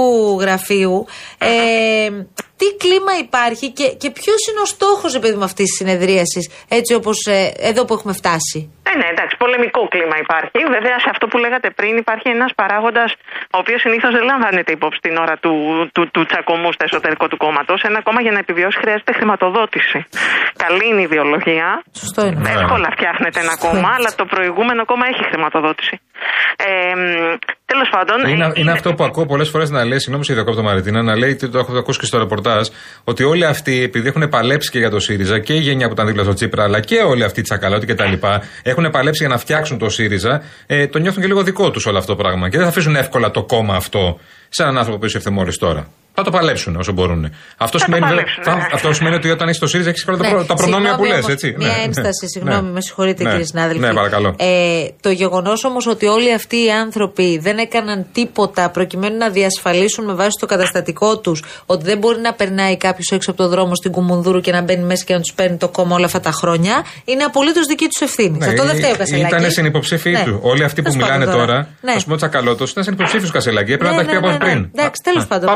γραφείου, 0.41 1.07
ε, 1.39 2.11
τι 2.57 2.77
κλίμα 2.79 3.19
υπάρχει 3.21 3.71
και, 3.71 3.89
και 3.89 4.11
ποιος 4.11 4.47
είναι 4.51 4.61
ο 4.61 4.65
στόχος, 4.65 5.15
επειδή 5.15 5.37
μου 5.37 5.45
αυτής 5.45 5.67
της 5.67 5.77
συνεδρίασης, 5.77 6.49
έτσι 6.69 6.95
όπως 6.95 7.27
εδώ 7.57 7.85
που 7.85 7.95
έχουμε 7.95 8.13
φτάσει; 8.13 8.71
Ε, 8.97 8.99
ναι, 9.01 9.09
εντάξει, 9.15 9.35
πολεμικό 9.45 9.81
κλίμα 9.93 10.17
υπάρχει. 10.25 10.59
Βέβαια, 10.77 10.97
σε 11.05 11.09
αυτό 11.15 11.25
που 11.31 11.37
λέγατε 11.45 11.69
πριν, 11.79 11.93
υπάρχει 12.05 12.29
ένας 12.37 12.51
παράγοντας, 12.61 13.11
ο 13.55 13.59
οποίος 13.63 13.81
συνήθως 13.85 14.13
δεν 14.17 14.25
λαμβάνεται 14.31 14.73
υπόψη 14.79 15.01
την 15.07 15.15
ώρα 15.25 15.37
του, 15.43 15.55
του, 15.95 16.03
του 16.15 16.23
τσακωμού 16.29 16.71
στο 16.77 16.85
εσωτερικό 16.89 17.25
του 17.31 17.39
κόμματος. 17.45 17.79
Ένα 17.91 18.01
κόμμα 18.07 18.21
για 18.27 18.33
να 18.37 18.41
επιβιώσει 18.45 18.79
χρειάζεται 18.83 19.13
χρηματοδότηση. 19.19 19.99
Καλή 20.65 20.85
είναι 20.91 21.01
η 21.05 21.07
ιδεολογία. 21.11 21.69
Σωστό 22.03 22.21
είναι. 22.27 22.41
Ναι. 22.45 22.51
Εύκολα 22.59 22.89
φτιάχνεται 22.97 23.39
ένα 23.45 23.55
Σωστό 23.55 23.67
κόμμα, 23.67 23.89
είναι. 23.89 23.97
αλλά 23.97 24.11
το 24.21 24.25
προηγούμενο 24.35 24.83
κόμμα 24.91 25.05
έχει 25.13 25.23
χρηματοδότηση. 25.31 25.95
Ε, 26.57 27.37
Τέλος 27.67 27.89
πάντων. 27.91 28.33
Είναι, 28.33 28.45
ε, 28.45 28.61
είναι 28.61 28.71
αυτό 28.71 28.95
που 28.95 29.05
ακούω 29.05 29.27
πολλές 29.27 29.49
φορές 29.49 29.71
να 29.71 29.85
λέει, 29.85 29.99
συγγνώμη, 29.99 30.25
σε 30.25 30.35
διακόπτω 30.35 30.63
Μαριτίνα, 30.63 31.03
να 31.03 31.17
λέει, 31.17 31.37
το 31.37 31.59
έχω 31.59 31.79
ακούσει 31.79 31.99
και 31.99 32.07
στο 32.07 32.19
ρεπορτάζ, 32.19 32.69
ότι 33.05 33.25
όλοι 33.25 33.45
αυτοί, 33.45 33.83
επειδή 33.83 34.09
έχουν 34.09 34.29
παλέψει 34.29 34.71
και 34.71 34.79
για 34.79 34.91
το 34.91 35.01
ΣΥΡΙΖΑ 35.01 35.39
και 35.39 35.55
η 35.55 35.59
γενιά 35.59 35.87
που 35.87 35.93
ήταν 35.93 36.07
δίπλα 36.07 36.23
στο 36.23 36.33
Τσίπρα, 36.33 36.63
αλλά 36.63 36.81
και 36.81 36.97
όλοι 36.97 37.25
αυτοί 37.25 37.41
οι 37.41 37.43
τσακαλώτοι 37.43 37.87
κτλ., 37.87 38.13
έχουν 38.63 38.91
παλέψει 38.91 39.25
για 39.25 39.33
να 39.33 39.39
φτιάξουν 39.39 39.79
το 39.79 39.89
ΣΥΡΙΖΑ, 39.89 40.43
ε, 40.67 40.87
το 40.87 40.99
νιώθουν 40.99 41.23
και 41.23 41.29
λίγο 41.29 41.43
δικό 41.43 41.71
τους 41.71 41.87
όλο 41.87 41.99
αυτό 41.99 42.15
το 42.15 42.23
πράγμα. 42.23 42.49
Και 42.49 42.57
δεν 42.57 42.65
θα 42.65 42.71
αφήσουν 42.71 42.97
εύκολα 42.97 43.31
το 43.31 43.45
κόμμα 43.45 43.75
αυτό 43.75 44.19
σε 44.49 44.63
έναν 44.63 44.79
άνθρωπο 44.79 44.99
που 44.99 45.05
ήρθε 45.05 45.31
μόλι 45.31 45.57
τώρα. 45.57 45.87
Θα 46.19 46.23
το 46.25 46.31
παλέψουν 46.31 46.77
όσο 46.77 46.93
μπορούν. 46.93 47.31
Αυτό, 47.57 47.79
Θα 47.79 47.85
σημαίνει, 47.85 48.03
το 48.03 48.09
βέβαια- 48.09 48.25
παλέψουν, 48.25 48.45
θα- 48.45 48.55
ναι. 48.55 48.75
αυτό 48.75 48.93
σημαίνει 48.93 49.15
ότι 49.15 49.31
όταν 49.31 49.49
έχει 49.49 49.59
το 49.59 49.67
ΣΥΡΙΖΑ 49.67 49.89
έχεις 49.91 50.07
όλα 50.09 50.17
τα, 50.17 50.23
Ναι, 50.25 50.31
προ- 50.31 50.45
τα 50.47 50.55
προνόμια 50.55 50.95
που 50.97 51.05
συγγνώμη 51.05 51.09
λες, 51.09 51.19
όμως, 51.19 51.33
έτσι. 51.33 51.55
Μια 51.59 51.67
Ναι, 51.67 51.83
ένσταση, 51.85 52.23
ναι. 52.25 52.29
συγγνώμη, 52.29 52.67
Ναι. 52.67 52.73
με 52.73 52.81
συγχωρείτε 52.81 53.23
Ναι. 53.23 53.31
κύριε 53.31 53.45
συνάδελφοι. 53.45 53.81
Ναι, 53.81 53.93
παρακαλώ. 53.93 54.35
Ε, 54.39 54.85
το 55.01 55.11
γεγονός 55.11 55.65
όμως 55.65 55.87
ότι 55.87 56.07
όλοι 56.07 56.33
αυτοί 56.33 56.57
οι 56.65 56.71
άνθρωποι 56.71 57.39
δεν 57.39 57.59
έκαναν 57.59 58.07
τίποτα 58.13 58.71
προκειμένου 58.71 59.17
να 59.17 59.29
διασφαλίσουν 59.31 60.05
με 60.05 60.15
βάση 60.15 60.37
το 60.41 60.47
καταστατικό 60.47 61.19
τους 61.19 61.43
ότι 61.67 61.85
δεν 61.85 61.99
μπορεί 61.99 62.21
να 62.21 62.33
περνάει 62.33 62.77
κάποιος 62.77 63.09
έξω 63.13 63.31
από 63.31 63.43
το 63.43 63.49
δρόμο 63.49 63.75
στην 63.75 63.91
Κουμουνδούρου 63.93 64.41
και 64.41 64.53
να 64.53 64.63
μπαίνει 64.63 64.85
μέσα 64.85 65.05
και 65.05 65.13
να 65.15 65.21
τους 65.21 65.33
παίρνει 65.35 65.57
το 65.57 65.69
κόμμα 65.69 65.95
όλα 65.97 66.05
αυτά 66.07 66.21
τα 66.21 66.31
χρόνια, 66.31 66.85
είναι 67.05 67.23
απολύτως 67.23 67.67
δική 67.67 67.87
τους 67.89 68.01
ευθύνη. 68.01 68.39
Ναι, 68.39 68.47
Αυτό 68.47 68.65
δεν 68.65 68.77
φταίει 68.77 68.91
ο 68.91 68.95
ή- 68.95 68.97
Κασελάκη. 68.97 69.35
Ήταν 69.35 69.51
συνυποψήφοι 69.51 70.11
Ναι. 70.11 70.23
του. 70.25 70.39
Όλοι 70.43 70.65
αυτοί 70.65 70.83
που 70.83 70.91
Τέλος 70.91 71.05
μιλάνε 71.07 71.25
πάντων 71.25 71.41
τώρα, 71.41 71.69
Ναι. 71.81 71.93
ας 71.93 72.03
πούμε 72.03 72.15
ο 72.15 72.19
Τσακαλώτος, 72.19 72.71
ήταν 72.71 72.85
συνυποψήφιο 72.85 73.29
Κασελάκη. 73.33 73.73
Έπρεπε 73.73 73.95
Ναι, 73.95 74.01
να 74.03 74.05
τα 74.05 74.11
έχεις 74.11 74.21
ναι, 74.23 74.29
πει 74.29 74.35
από 74.35 74.45
ναι, 74.45 74.51
ναι. 74.53 74.53
πριν. 74.53 74.71
Εντάξει, 74.75 75.01
Α, 75.01 75.05
τέλος 75.05 75.23
α, 75.23 75.27
πάντων. 75.27 75.49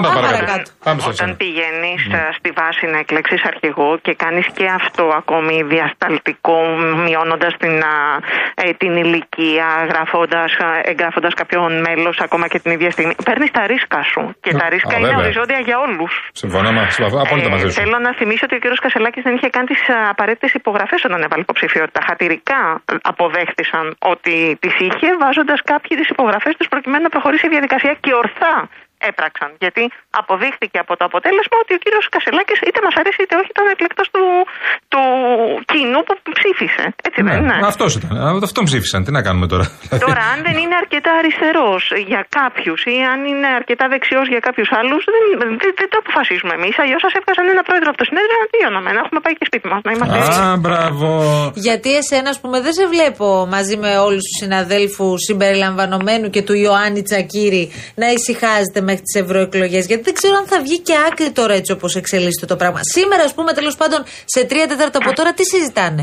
Πάμε 0.50 0.62
Πάμε 0.64 0.66
παρακάτω. 0.66 0.70
παρακάτω. 0.70 0.84
Πάμε 0.86 1.00
στο 1.00 1.10
Όταν 1.14 1.28
εσένα. 1.28 1.40
πηγαίνεις 1.42 2.00
στη 2.38 2.50
βάση 2.60 2.84
να 2.94 2.98
εκλέξεις 3.04 3.40
αρχηγό 3.52 3.90
και 4.04 4.12
κάνεις 4.22 4.46
και 4.56 4.66
αυτό 4.80 5.04
ακόμη 5.20 5.56
διασταλτικό, 5.74 6.58
μειώνοντας 7.06 7.52
την, 7.62 7.74
α, 7.94 7.96
ε, 8.64 8.70
την 8.82 8.92
ηλικία, 9.04 9.66
εγγράφοντας 10.92 11.34
κάποιον 11.34 11.80
μέλος 11.86 12.16
ακόμα 12.26 12.46
και 12.48 12.58
την 12.58 12.70
ίδια 12.76 12.90
στιγμή. 12.90 13.14
Παίρνεις 13.24 13.50
τα 13.50 13.66
ρίσκα 13.66 14.00
σου. 14.12 14.22
Και 14.40 14.52
τα 14.60 14.66
Α, 14.66 14.68
ρίσκα 14.68 14.94
α, 14.94 14.98
είναι 14.98 15.06
βέβαια. 15.08 15.24
οριζόντια 15.24 15.58
για 15.68 15.76
όλους. 15.86 16.12
Συμφωνώ 16.32 16.72
μα- 16.72 16.90
συμφωνώ 16.90 17.22
απόλυτα 17.22 17.48
μαζί 17.48 17.66
σου. 17.68 17.72
θέλω 17.82 17.98
να 17.98 18.14
θυμίσω 18.14 18.44
ότι 18.48 18.54
ο 18.56 18.58
κ. 18.58 18.64
Κασελάκης 18.84 19.22
δεν 19.22 19.34
είχε 19.34 19.48
κάνει 19.48 19.66
τις 19.66 19.82
απαραίτητες 20.12 20.52
υπογραφές 20.60 21.04
όταν 21.04 21.22
έβαλε 21.22 21.42
υποψηφιότητα. 21.42 22.00
Χατηρικά 22.08 22.82
αποδέχτησαν 23.02 23.96
ότι 23.98 24.56
τις 24.60 24.74
είχε, 24.78 25.08
βάζοντας 25.22 25.60
κάποιοι 25.64 25.96
τις 25.98 26.08
υπογραφές 26.08 26.54
τους 26.58 26.68
προκειμένου 26.68 27.02
να 27.02 27.08
προχωρήσει 27.08 27.46
η 27.46 27.48
διαδικασία 27.48 27.92
και 28.00 28.12
ορθά 28.14 28.68
έπραξαν. 29.10 29.50
Γιατί 29.64 29.82
αποδείχθηκε 30.20 30.78
από 30.84 30.92
το 30.98 31.04
αποτέλεσμα 31.10 31.56
ότι 31.62 31.72
ο 31.76 31.80
κ. 31.82 31.86
Κασελάκης 32.14 32.58
είτε 32.66 32.78
μας 32.86 32.94
αρέσει 33.00 33.20
είτε 33.24 33.34
όχι 33.40 33.50
ήταν 33.56 33.66
εκλεκτός 33.74 34.08
του, 34.14 34.24
του 34.92 35.02
κοινού 35.70 36.00
που 36.06 36.14
ψήφισε. 36.38 36.84
Έτσι 37.08 37.20
δεν 37.26 37.36
είναι. 37.42 37.56
Αυτός 37.72 37.90
ήταν. 37.98 38.12
Α, 38.24 38.28
Αυτόν 38.48 38.64
ψήφισαν. 38.68 39.00
Τι 39.04 39.10
να 39.16 39.22
κάνουμε 39.26 39.46
τώρα; 39.52 39.66
Τώρα, 40.06 40.22
αν 40.32 40.38
δεν 40.46 40.56
είναι 40.62 40.76
αρκετά 40.82 41.12
αριστερός 41.20 41.82
για 42.10 42.22
κάποιους 42.38 42.80
ή 42.94 42.96
αν 43.12 43.20
είναι 43.30 43.48
αρκετά 43.60 43.84
δεξιός 43.94 44.26
για 44.32 44.40
κάποιους 44.46 44.68
άλλους, 44.78 45.02
δεν, 45.14 45.24
δεν, 45.40 45.50
δεν 45.80 45.88
το 45.92 45.96
αποφασίζουμε 46.02 46.52
εμείς. 46.58 46.74
Αλλιώς 46.82 47.00
σας 47.06 47.12
έβγαζαν 47.18 47.46
ένα 47.54 47.62
πρόεδρο 47.68 47.88
από 47.92 47.98
το 48.02 48.06
συνέδριο 48.10 48.36
να 48.42 48.48
τελειώναμε. 48.52 48.88
Να 48.96 49.00
έχουμε 49.04 49.20
πάει 49.24 49.34
και 49.40 49.46
σπίτι 49.50 49.66
μας. 49.72 49.80
Να 49.86 49.90
είμαστε 49.94 50.16
έτσι. 50.22 50.40
Α, 50.46 50.56
μπράβο. 50.64 51.08
Γιατί 51.66 51.90
εσένα, 52.00 52.28
ας 52.34 52.38
πούμε, 52.42 52.56
δεν 52.66 52.74
σε 52.78 52.84
βλέπω 52.94 53.26
μαζί 53.54 53.76
με 53.84 53.90
όλους 54.06 54.22
τους 54.28 54.36
συναδέλφους 54.42 55.18
συμπεριλαμβανομένου 55.28 56.26
και 56.34 56.42
του 56.46 56.54
Ιωάννη 56.64 57.00
Τσακύρη 57.08 57.64
να 58.02 58.06
ησυχάζετε 58.16 58.80
μέχρι 58.90 59.04
τις 59.06 59.16
ευρωεκλογές. 59.22 59.84
Γιατί 59.90 60.02
δεν 60.08 60.14
ξέρω 60.20 60.34
αν 60.40 60.46
θα 60.52 60.58
βγει 60.66 60.78
και 60.88 60.94
άκρη 61.08 61.30
τώρα 61.40 61.54
έτσι 61.60 61.70
όπως 61.76 61.90
εξελίσσεται 62.00 62.46
το 62.52 62.56
πράγμα. 62.60 62.78
Σήμερα, 62.96 63.22
ας 63.28 63.34
πούμε, 63.34 63.50
τέλος 63.52 63.76
πάντων, 63.80 64.00
σε 64.34 64.40
τρία 64.50 64.66
τέταρτα 64.70 64.98
από 65.02 65.12
τώρα, 65.18 65.30
τι 65.38 65.44
συζητάνε; 65.52 66.02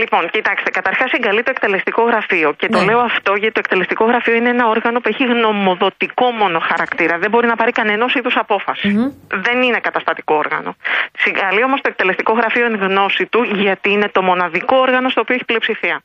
Λοιπόν, 0.00 0.22
κοιτάξτε, 0.36 0.70
καταρχάς 0.78 1.10
εγκαλεί 1.18 1.42
το 1.46 1.50
εκτελεστικό 1.54 2.02
γραφείο. 2.10 2.48
Και 2.60 2.68
το 2.74 2.78
Ναι. 2.78 2.84
λέω 2.88 3.00
αυτό 3.10 3.32
γιατί 3.40 3.54
το 3.58 3.62
εκτελεστικό 3.64 4.04
γραφείο 4.10 4.34
είναι 4.34 4.48
ένα 4.56 4.64
όργανο 4.74 4.98
που 5.00 5.08
έχει 5.12 5.24
γνωμοδοτικό 5.32 6.26
μόνο 6.42 6.58
χαρακτήρα. 6.70 7.14
Δεν 7.22 7.30
μπορεί 7.30 7.46
να 7.52 7.56
πάρει 7.60 7.72
κανένας 7.80 8.14
είδους 8.14 8.36
απόφαση. 8.44 8.88
Δεν 9.46 9.56
είναι 9.66 9.80
καταστατικό 9.88 10.34
όργανο. 10.44 10.70
Συγκαλεί 11.24 11.62
όμως 11.68 11.80
το 11.80 11.88
εκτελεστικό 11.92 12.32
γραφείο 12.40 12.64
εν 12.70 12.76
γνώση 12.84 13.24
του 13.32 13.40
γιατί 13.64 13.88
είναι 13.90 14.08
το 14.16 14.22
μοναδικό 14.22 14.76
όργανο 14.86 15.08
στο 15.08 15.20
οποίο 15.20 15.34
έχει 15.34 15.44
πλειοψηφία. 15.44 15.96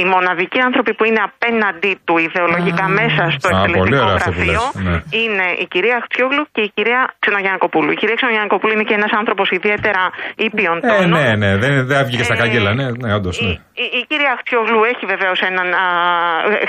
Οι 0.00 0.04
μοναδικοί 0.14 0.60
άνθρωποι 0.68 0.92
που 0.96 1.04
είναι 1.08 1.22
απέναντί 1.30 1.92
του 2.06 2.14
ιδεολογικά 2.28 2.86
μέσα 3.00 3.22
στο 3.36 3.48
Α, 3.48 3.52
πολύ 3.60 3.62
εκτελεστικό 3.62 4.06
ωραία 4.06 4.16
αυτό 4.18 4.30
που 4.36 4.42
γραφείο 4.44 4.62
λες, 4.66 4.86
ναι. 4.88 4.96
είναι 5.22 5.46
η 5.64 5.66
κυρία 5.72 5.96
Χτσιόγλου 6.04 6.44
και 6.54 6.62
η 6.66 6.70
κυρία 6.76 7.00
Ξενογιανακοπούλου. 7.22 7.90
Η 7.96 7.98
κυρία 8.00 8.16
Ξενογιανακοπούλου 8.20 8.72
είναι 8.76 8.86
και 8.90 8.96
ένας 9.00 9.12
άνθρωπος 9.20 9.46
ιδιαίτερα 9.58 10.02
ήπιον 10.46 10.76
Ε, 10.82 10.86
τόνων. 10.90 11.08
ναι, 11.16 11.26
ναι, 11.42 11.50
δεν, 11.62 11.72
δεν 11.90 11.98
βγήκε 12.08 12.24
στα 12.30 12.36
Ε, 12.38 12.40
κάγκελα, 12.42 12.70
ναι, 12.80 12.86
ναι, 13.02 13.08
όντως. 13.18 13.36
η, 13.40 13.50
η, 13.82 13.84
η 14.00 14.02
κυρία 14.10 14.30
Αχτσιόγλου 14.36 14.80
έχει 14.92 15.04
βεβαίως 15.14 15.38
έναν 15.50 15.68
α, 15.84 15.86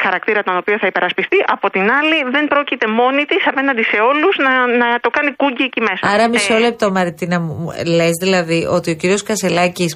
χαρακτήρα 0.06 0.42
τον 0.48 0.56
οποίο 0.62 0.76
θα 0.82 0.88
υπερασπιστεί. 0.92 1.38
Από 1.56 1.68
την 1.76 1.86
άλλη, 2.00 2.18
δεν 2.36 2.44
πρόκειται 2.54 2.86
μόνη 3.02 3.24
της 3.32 3.42
απέναντι 3.52 3.84
σε 3.92 3.98
όλους 4.12 4.34
να, 4.46 4.54
να 4.82 4.88
το 5.06 5.10
κάνει 5.16 5.30
κούγκι 5.42 5.64
εκεί 5.70 5.82
μέσα. 5.90 6.04
Άρα, 6.14 6.26
μισό 6.34 6.56
Ε, 6.56 6.64
λεπτό, 6.66 6.86
Μαρτίνα 6.98 7.38
μου. 7.46 7.56
Λες 7.98 8.16
δηλαδή 8.26 8.60
ότι 8.78 8.88
ο 8.92 8.96
κύριος 9.02 9.24
Κασελάκης 9.30 9.92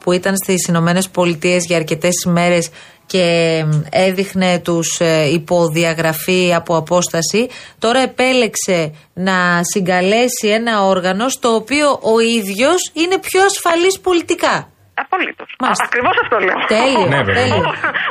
που 0.00 0.12
ήταν 0.12 0.36
στις 0.36 0.66
Ηνωμένες 0.66 1.08
Πολιτείες 1.08 1.64
για 1.66 1.76
αρκετές 1.76 2.22
ημέρε 2.26 2.58
και 3.06 3.64
έδειχνε 3.90 4.58
τους 4.58 5.00
ε, 5.00 5.32
υποδιαγραφή 5.32 6.54
από 6.54 6.76
απόσταση, 6.76 7.48
τώρα 7.78 8.00
επέλεξε 8.00 8.92
να 9.12 9.60
συγκαλέσει 9.62 10.48
ένα 10.48 10.84
όργανο 10.84 11.28
στο 11.28 11.54
οποίο 11.54 11.98
ο 12.02 12.20
ίδιος 12.20 12.90
είναι 12.92 13.18
πιο 13.18 13.44
ασφαλής 13.44 14.00
πολιτικά. 14.00 14.70
Απολύτως. 15.04 15.48
Μάλιστα. 15.64 15.84
Ακριβώς 15.88 16.16
αυτό 16.24 16.36
λέω. 16.46 16.58
Τέλειο, 16.74 17.04
Ναι, 17.12 17.20
βέβαια. 17.28 17.34
τέλειο. 17.40 17.68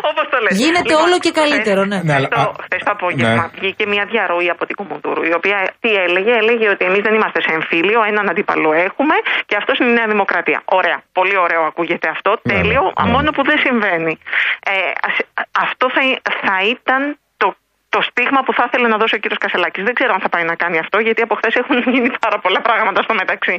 Όπω 0.09 0.21
το 0.31 0.37
λέτε. 0.43 0.55
Γίνεται 0.63 0.93
όλο 1.03 1.15
και 1.25 1.31
καλύτερο, 1.39 1.81
ναι. 1.91 1.99
Ναι, 2.07 2.13
αλλά- 2.17 2.27
το, 2.35 2.39
α- 2.41 2.53
χθες 2.65 2.81
το 2.87 2.91
απόγευμα 2.97 3.43
ναι. 3.45 3.59
βγήκε 3.59 3.83
μια 3.93 4.03
διαρροή 4.11 4.49
από 4.55 4.63
την 4.67 4.75
Κομοντούρου, 4.79 5.23
η 5.31 5.33
οποία 5.39 5.57
τι 5.83 5.89
έλεγε, 6.05 6.31
έλεγε 6.41 6.65
ότι 6.75 6.83
εμείς 6.89 7.01
δεν 7.07 7.13
είμαστε 7.17 7.39
σε 7.45 7.51
εμφύλιο, 7.57 7.99
έναν 8.11 8.25
αντίπαλο 8.31 8.69
έχουμε 8.87 9.15
και 9.49 9.55
αυτός 9.61 9.75
είναι 9.79 9.89
η 9.93 9.93
Νέα 9.99 10.07
Δημοκρατία. 10.13 10.59
Ωραία. 10.79 10.97
Πολύ 11.17 11.37
ωραίο 11.45 11.61
ακούγεται 11.71 12.07
αυτό. 12.15 12.31
Ναι, 12.41 12.53
Τέλειο. 12.53 12.83
ναι, 12.85 13.03
ναι. 13.05 13.11
Μόνο 13.15 13.29
που 13.35 13.43
δεν 13.49 13.57
συμβαίνει. 13.65 14.13
Ε, 14.73 14.73
ας- 15.09 15.25
αυτό 15.65 15.85
θα, 15.95 16.01
θα 16.45 16.55
ήταν 16.75 17.01
το 17.89 17.99
το 17.99 18.05
στίγμα 18.09 18.39
που 18.45 18.53
θα 18.57 18.63
ήθελε 18.67 18.87
να 18.93 18.97
δώσει 19.01 19.15
ο 19.15 19.19
κύριος 19.23 19.39
Κασελάκης. 19.43 19.83
Δεν 19.87 19.93
ξέρω 19.99 20.11
αν 20.15 20.21
θα 20.25 20.29
πάει 20.33 20.45
να 20.51 20.55
κάνει 20.63 20.77
αυτό, 20.83 20.97
γιατί 21.07 21.21
από 21.21 21.33
χθες 21.39 21.53
έχουν 21.61 21.75
γίνει 21.93 22.09
πάρα 22.25 22.37
πολλά 22.43 22.61
πράγματα 22.67 22.99
στο 23.05 23.13
μεταξύ. 23.21 23.55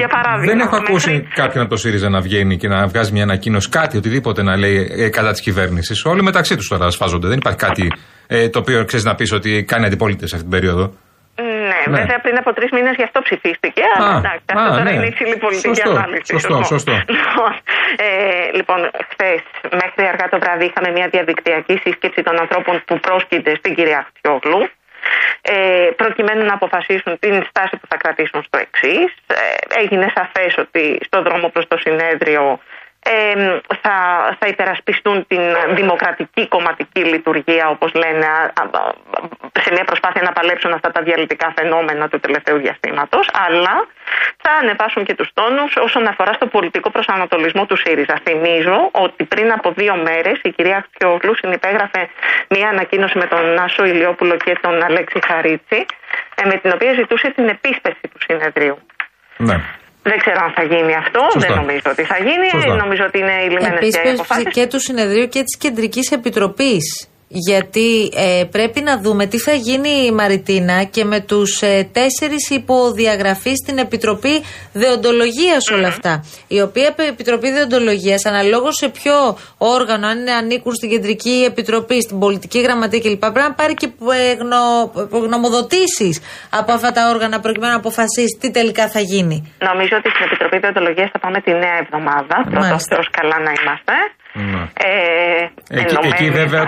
Για 0.00 0.08
παράδειγμα. 0.14 0.46
Δεν 0.52 0.58
έχω 0.64 0.76
μέχρι- 0.76 0.88
ακούσει 0.88 1.12
κάποιον 1.40 1.60
από 1.64 1.72
το 1.74 1.78
ΣΥΡΙΖΑ 1.82 2.08
να 2.16 2.20
βγαίνει 2.20 2.54
και 2.56 2.68
να 2.74 2.86
βγάζει 2.86 3.10
μια 3.16 3.22
ανακοίνωση, 3.28 3.68
κάτι, 3.68 3.96
οτιδήποτε 3.96 4.40
να 4.42 4.54
λέει 4.62 4.76
ε, 4.98 5.08
κατά 5.08 5.30
της 5.30 5.40
κυβέρνησης. 5.46 6.04
Όλοι 6.04 6.22
μεταξύ 6.22 6.56
τους 6.56 6.68
τώρα 6.68 6.90
σφάζονται. 6.90 7.28
Δεν 7.28 7.38
υπάρχει 7.42 7.58
κάτι 7.58 7.84
ε, 8.26 8.48
το 8.48 8.58
οποίο 8.58 8.84
ξέρεις 8.84 9.04
να 9.04 9.14
πεις 9.14 9.32
ότι 9.32 9.64
κάνει 9.70 9.84
αντιπολίτευση 9.86 10.34
αυτή 10.34 10.48
την 10.48 10.58
περίοδο. 10.60 10.84
Ναι, 11.42 11.80
Ναι. 11.86 11.96
βέβαια 11.98 12.18
πριν 12.20 12.36
από 12.36 12.52
τρεις 12.52 12.70
μήνες 12.70 12.94
γι' 12.96 13.02
αυτό 13.02 13.22
ψηφίστηκε. 13.22 13.82
Αλλά 13.96 14.08
Α, 14.14 14.18
εντάξει, 14.18 14.44
α, 14.52 14.54
αυτό 14.56 14.68
τώρα 14.70 14.82
ναι. 14.82 14.90
είναι 14.90 15.06
υψηλή 15.06 15.36
πολιτική 15.36 15.68
Σωστό, 15.68 15.90
ανάλυση. 15.90 16.32
σωστό, 16.32 16.62
σωστό. 16.62 16.92
Λοιπόν, 16.92 17.52
ε, 17.96 18.50
λοιπόν 18.52 18.90
χθες 19.10 19.40
μέχρι 19.82 20.02
αργά 20.12 20.28
το 20.28 20.38
βράδυ 20.38 20.64
είχαμε 20.64 20.90
μια 20.90 21.08
διαδικτυακή 21.08 21.80
σύσκεψη 21.84 22.22
των 22.22 22.38
ανθρώπων 22.40 22.82
που 22.86 23.00
πρόσκειται 23.00 23.54
στην 23.54 23.74
κυρία 23.74 24.06
Χτιόγλου. 24.16 24.68
Ε, 25.42 25.88
προκειμένου 25.96 26.44
να 26.44 26.54
αποφασίσουν 26.54 27.18
την 27.18 27.44
στάση 27.48 27.76
που 27.76 27.86
θα 27.88 27.96
κρατήσουν 27.96 28.42
στο 28.42 28.58
εξής. 28.58 29.14
Ε, 29.26 29.80
έγινε 29.80 30.12
σαφές 30.14 30.58
ότι 30.58 30.98
στο 31.04 31.22
δρόμο 31.22 31.48
προς 31.48 31.66
το 31.68 31.76
συνέδριο 31.78 32.42
ε, 32.52 32.58
θα, 33.82 33.96
θα 34.38 34.46
υπερασπιστούν 34.46 35.26
την 35.26 35.40
δημοκρατική 35.74 36.48
κομματική 36.48 37.00
λειτουργία, 37.00 37.68
όπως 37.68 37.94
λένε, 37.94 38.26
α, 38.26 38.62
α, 38.62 38.92
σε 39.60 39.72
μια 39.72 39.84
προσπάθεια 39.84 40.22
να 40.22 40.32
παλέψουν 40.32 40.72
αυτά 40.72 40.90
τα 40.90 41.02
διαλυτικά 41.02 41.52
φαινόμενα 41.56 42.08
του 42.08 42.20
τελευταίου 42.20 42.58
διαστήματος, 42.58 43.28
αλλά 43.46 43.86
θα 44.42 44.52
ανεβάσουν 44.60 45.04
και 45.04 45.14
τους 45.14 45.30
τόνους 45.34 45.76
όσον 45.76 46.06
αφορά 46.06 46.32
στο 46.32 46.46
πολιτικό 46.46 46.90
προσανατολισμό 46.90 47.66
του 47.66 47.76
ΣΥΡΙΖΑ. 47.76 48.20
Θυμίζω 48.24 48.88
ότι 48.92 49.24
πριν 49.24 49.52
από 49.52 49.70
δύο 49.70 49.96
μέρες 49.96 50.40
η 50.42 50.50
κυρία 50.50 50.86
Χτιόγλου 50.94 51.34
συνυπέγραφε 51.36 52.08
μια 52.48 52.68
ανακοίνωση 52.68 53.18
με 53.18 53.26
τον 53.26 53.54
Νάσο 53.54 53.84
Ηλιόπουλο 53.84 54.36
και 54.36 54.58
τον 54.60 54.82
Αλέξη 54.82 55.18
Χαρίτσι, 55.26 55.86
ε, 56.34 56.46
με 56.46 56.56
την 56.56 56.70
οποία 56.74 56.92
ζητούσε 56.92 57.30
την 57.30 57.48
επίσπευση 57.48 58.08
του 58.12 58.18
συνεδρίου. 58.26 58.78
Ναι. 59.36 59.60
Δεν 60.10 60.18
ξέρω 60.22 60.38
αν 60.46 60.52
θα 60.56 60.62
γίνει 60.72 60.94
αυτό. 61.02 61.20
Σωστά. 61.32 61.48
Δεν 61.48 61.56
νομίζω 61.62 61.86
ότι 61.94 62.04
θα 62.12 62.18
γίνει. 62.26 62.48
Σωστά. 62.50 62.74
Νομίζω 62.84 63.02
ότι 63.08 63.18
είναι 63.22 63.36
οι 63.44 63.48
λιμένες 63.54 63.78
και 63.78 63.84
οι 63.84 63.92
Επίσης 64.04 64.20
αποφάσεις. 64.20 64.52
και 64.56 64.66
του 64.66 64.80
συνεδρίου 64.80 65.26
και 65.34 65.42
της 65.46 65.56
Κεντρικής 65.62 66.06
Επιτροπής. 66.18 66.84
Γιατί 67.36 68.10
ε, 68.14 68.44
πρέπει 68.50 68.80
να 68.80 68.98
δούμε 69.00 69.26
τι 69.26 69.38
θα 69.38 69.52
γίνει 69.52 69.88
η 69.88 70.12
Μαριτίνα 70.12 70.84
και 70.84 71.04
με 71.04 71.20
τους 71.20 71.62
ε, 71.62 71.88
τέσσερις 71.92 72.50
υποδιαγραφείς 72.50 73.58
στην 73.64 73.78
Επιτροπή 73.78 74.42
Δεοντολογίας 74.72 75.70
όλα 75.70 75.88
αυτά. 75.88 76.24
Η 76.48 76.60
οποία 76.60 76.94
Επιτροπή 76.96 77.50
Δεοντολογίας 77.50 78.26
αναλόγως 78.26 78.74
σε 78.74 78.88
ποιο 78.88 79.36
όργανο, 79.58 80.06
αν 80.06 80.18
είναι 80.18 80.32
ανήκουν 80.32 80.74
στην 80.74 80.88
Κεντρική 80.90 81.44
Επιτροπή, 81.46 82.02
στην 82.02 82.18
Πολιτική 82.18 82.60
Γραμματεία 82.60 83.00
κλπ. 83.00 83.18
Πρέπει 83.18 83.38
να 83.38 83.52
πάρει 83.52 83.74
και 83.74 83.88
ε, 84.12 84.32
γνω, 84.32 84.92
γνωμοδοτήσεις 85.10 86.20
από 86.50 86.72
αυτά 86.72 86.92
τα 86.92 87.08
όργανα 87.08 87.40
προκειμένου 87.40 87.72
να 87.72 87.78
αποφασίσει 87.78 88.38
τι 88.40 88.50
τελικά 88.50 88.88
θα 88.88 89.00
γίνει. 89.00 89.52
Νομίζω 89.58 89.96
ότι 89.96 90.08
στην 90.10 90.24
Επιτροπή 90.24 90.58
Διοντολογία 90.58 91.08
θα 91.12 91.18
πάμε 91.18 91.40
τη 91.40 91.50
νέα 91.50 91.76
εβδομάδα. 91.82 92.36
Πρώτα 92.50 92.66
Μάλιστα. 92.66 92.94
Θεός 92.94 93.08
καλά 93.10 93.38
να 93.46 93.52
είμαστε. 93.58 93.94
Ναι. 94.36 94.62
Ε, 94.90 95.78
Εκεί, 95.80 95.94
ενωμένοι. 95.94 96.12
εκεί 96.12 96.26
βέβαια. 96.40 96.62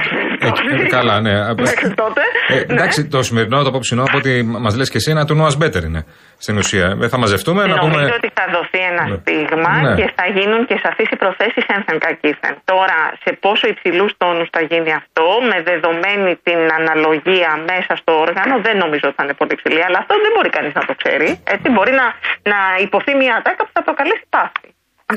Εκεί, 0.49 0.62
ε, 0.85 0.87
καλά, 0.96 1.20
ναι. 1.20 1.35
Μέχρι 1.68 1.94
τότε. 2.02 2.20
Ε, 2.49 2.54
ναι. 2.54 2.61
εντάξει, 2.75 3.08
το 3.14 3.23
σημερινό, 3.23 3.62
το 3.62 3.68
απόψινό, 3.68 4.02
από 4.08 4.16
ό,τι 4.20 4.32
μας 4.64 4.76
λες 4.78 4.88
και 4.92 4.96
εσύ, 5.00 5.11
ένα 5.11 5.25
τουρνουά 5.26 5.50
better 5.62 5.82
είναι 5.88 6.02
στην 6.44 6.56
ουσία. 6.56 6.87
Ε, 7.02 7.08
θα 7.12 7.18
μαζευτούμε 7.18 7.62
να 7.73 7.76
πούμε. 7.78 7.92
Νομίζω 7.96 8.14
ότι 8.23 8.30
θα 8.38 8.44
δοθεί 8.56 8.80
ένα 8.92 9.04
Ναι. 9.08 9.16
στίγμα 9.20 9.73
Ναι. 9.82 9.94
και 9.99 10.06
θα 10.18 10.25
γίνουν 10.37 10.61
και 10.68 10.76
σαφεί 10.85 11.04
οι 11.12 11.16
προθέσεις 11.23 11.64
ένθεν 11.76 11.99
κακήθεν. 12.06 12.54
Τώρα, 12.73 12.99
σε 13.25 13.30
πόσο 13.44 13.64
υψηλούς 13.73 14.11
τόνους 14.23 14.49
θα 14.54 14.61
γίνει 14.70 14.92
αυτό, 15.00 15.26
με 15.50 15.56
δεδομένη 15.70 16.30
την 16.46 16.61
αναλογία 16.78 17.50
μέσα 17.70 17.92
στο 18.00 18.12
όργανο, 18.26 18.54
δεν 18.66 18.76
νομίζω 18.85 19.04
ότι 19.08 19.16
θα 19.18 19.25
είναι 19.25 19.37
πολύ 19.40 19.52
υψηλή. 19.56 19.80
Αλλά 19.87 19.99
αυτό 20.02 20.14
δεν 20.25 20.30
μπορεί 20.35 20.50
κανείς 20.56 20.73
να 20.80 20.85
το 20.88 20.94
ξέρει. 21.00 21.28
Έτσι, 21.54 21.66
μπορεί 21.75 21.92
να, 22.00 22.06
να 22.52 22.58
υποθεί 22.87 23.12
μια 23.23 23.35
ατάκα 23.40 23.62
που 23.66 23.73
θα 23.76 23.82
προκαλέσει 23.88 24.25
πάθη. 24.37 24.68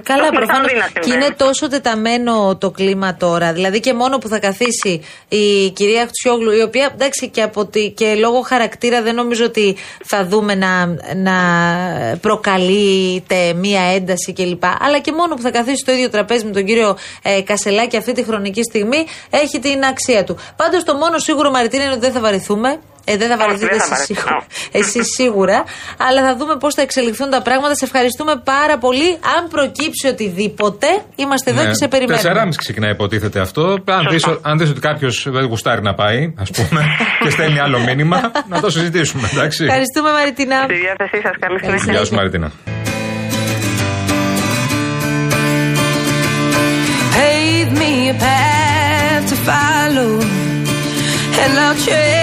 Καλά, 0.03 0.21
Αυτό 0.23 0.35
προφανώς. 0.35 0.71
θα 0.71 0.73
δει 0.73 0.79
να 0.79 0.85
Και 0.85 0.99
συμβαίνει. 1.03 1.25
είναι 1.25 1.35
τόσο 1.37 1.67
τεταμένο 1.67 2.57
το 2.57 2.71
κλίμα 2.71 3.15
τώρα. 3.15 3.53
Δηλαδή 3.53 3.79
και 3.79 3.93
μόνο 3.93 4.17
που 4.17 4.27
θα 4.27 4.39
καθίσει 4.39 5.01
η 5.29 5.69
κυρία 5.69 6.05
Χτσιόγλου, 6.07 6.51
η 6.51 6.61
οποία 6.61 6.89
εντάξει 6.93 7.29
και, 7.29 7.41
από 7.41 7.65
τη, 7.65 7.89
και 7.91 8.15
λόγω 8.15 8.41
χαρακτήρα 8.41 9.01
δεν 9.01 9.15
νομίζω 9.15 9.45
ότι 9.45 9.75
θα 10.05 10.25
δούμε 10.25 10.55
να, 10.55 10.85
να 11.15 11.33
προκαλείται 12.21 13.53
μία 13.53 13.81
ένταση 13.81 14.33
κλπ. 14.33 14.63
Αλλά 14.79 14.99
και 14.99 15.11
μόνο 15.11 15.35
που 15.35 15.41
θα 15.41 15.51
καθίσει 15.51 15.77
στο 15.77 15.91
ίδιο 15.91 16.09
τραπέζι 16.09 16.45
με 16.45 16.51
τον 16.51 16.65
κύριο 16.65 16.97
ε, 17.21 17.41
Κασελάκη 17.41 17.97
αυτή 17.97 18.11
τη 18.11 18.23
χρονική 18.23 18.63
στιγμή 18.63 19.05
έχει 19.29 19.59
την 19.59 19.83
αξία 19.83 20.23
του. 20.23 20.37
Πάντως 20.55 20.83
το 20.83 20.93
μόνο 20.95 21.17
σίγουρο, 21.17 21.51
Μαριτίνα, 21.51 21.83
είναι 21.83 21.91
ότι 21.91 22.01
δεν 22.01 22.11
θα 22.11 22.19
βαρεθούμε. 22.19 22.79
Ε, 23.11 23.17
δεν 23.17 23.27
θα 23.27 23.35
Όχι, 23.35 23.43
βαρεθείτε 23.43 23.75
δεν 23.75 23.79
θα 23.81 23.95
εσείς 23.95 24.13
βαρεθώ. 24.13 24.13
σίγουρα. 24.13 24.45
Εσείς 24.71 25.05
σίγουρα. 25.17 25.57
Αλλά 26.07 26.21
θα 26.27 26.35
δούμε 26.39 26.55
πώς 26.63 26.73
θα 26.73 26.81
εξελιχθούν 26.81 27.29
τα 27.29 27.41
πράγματα. 27.41 27.75
Σε 27.75 27.85
ευχαριστούμε 27.85 28.33
πάρα 28.43 28.77
πολύ. 28.77 29.09
Αν 29.35 29.41
προκύψει 29.49 30.07
οτιδήποτε, 30.07 30.87
είμαστε 31.15 31.49
εδώ 31.51 31.61
Ναι, 31.61 31.67
και 31.69 31.73
σε 31.75 31.87
περιμένουμε. 31.87 32.29
4,5 32.49 32.55
ξεκινάει 32.57 32.91
υποτίθεται 32.91 33.39
αυτό. 33.39 33.61
Αν 33.85 34.07
δεις, 34.11 34.25
αν 34.41 34.57
δεις 34.57 34.69
ότι 34.69 34.79
κάποιος 34.79 35.27
δεν 35.29 35.45
γουστάρει 35.45 35.81
να 35.81 35.93
πάει, 35.93 36.33
ας 36.43 36.49
πούμε, 36.51 36.81
και 37.23 37.29
στέλνει 37.29 37.59
άλλο 37.59 37.79
μήνυμα, 37.79 38.31
να 38.47 38.61
το 38.61 38.69
συζητήσουμε, 38.69 39.29
εντάξει. 39.33 39.63
Ευχαριστούμε, 39.63 40.11
Μαριτίνα. 40.11 40.57
Στη 40.63 40.73
διάθεσή 40.73 41.21
σας, 41.23 41.33
καλή 41.39 41.59
συνέχεια. 41.59 41.93
Γεια 41.93 42.05
σου, 42.05 42.15
Μαριτίνα. 42.15 42.51
pave 47.15 47.71
me 47.81 47.93
a 48.09 48.13
path 48.25 49.23
to 49.31 49.35
follow, 49.49 50.11
and 51.43 51.51
I'll 51.65 51.77
tread 51.85 52.18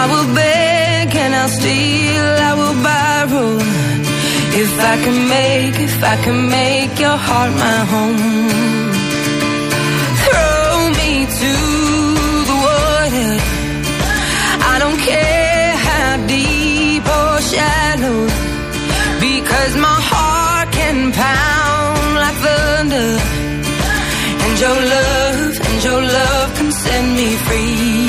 I 0.00 0.04
will 0.12 0.28
beg 0.32 1.08
and 1.22 1.34
I'll 1.34 1.54
steal, 1.60 2.26
I 2.50 2.52
will 2.60 2.78
borrow. 2.88 3.50
If 4.62 4.72
I 4.92 4.94
can 5.04 5.18
make, 5.36 5.76
if 5.88 5.96
I 6.12 6.16
can 6.24 6.38
make 6.58 6.94
your 7.04 7.18
heart 7.26 7.52
my 7.66 7.78
home. 7.92 8.20
Throw 10.22 10.70
me 11.00 11.12
to 11.40 11.52
the 12.50 12.56
water. 12.66 13.32
I 14.72 14.74
don't 14.82 15.00
care 15.10 15.70
how 15.86 16.08
deep 16.34 17.04
or 17.18 17.32
shallow. 17.52 18.20
Because 19.26 19.72
my 19.88 19.98
heart 20.12 20.68
can 20.78 20.98
pound 21.24 22.08
like 22.22 22.38
thunder. 22.46 23.10
And 24.44 24.54
your 24.62 24.78
love, 24.94 25.54
and 25.68 25.78
your 25.88 26.02
love 26.18 26.48
can 26.56 26.70
set 26.82 27.04
me 27.18 27.28
free. 27.46 28.07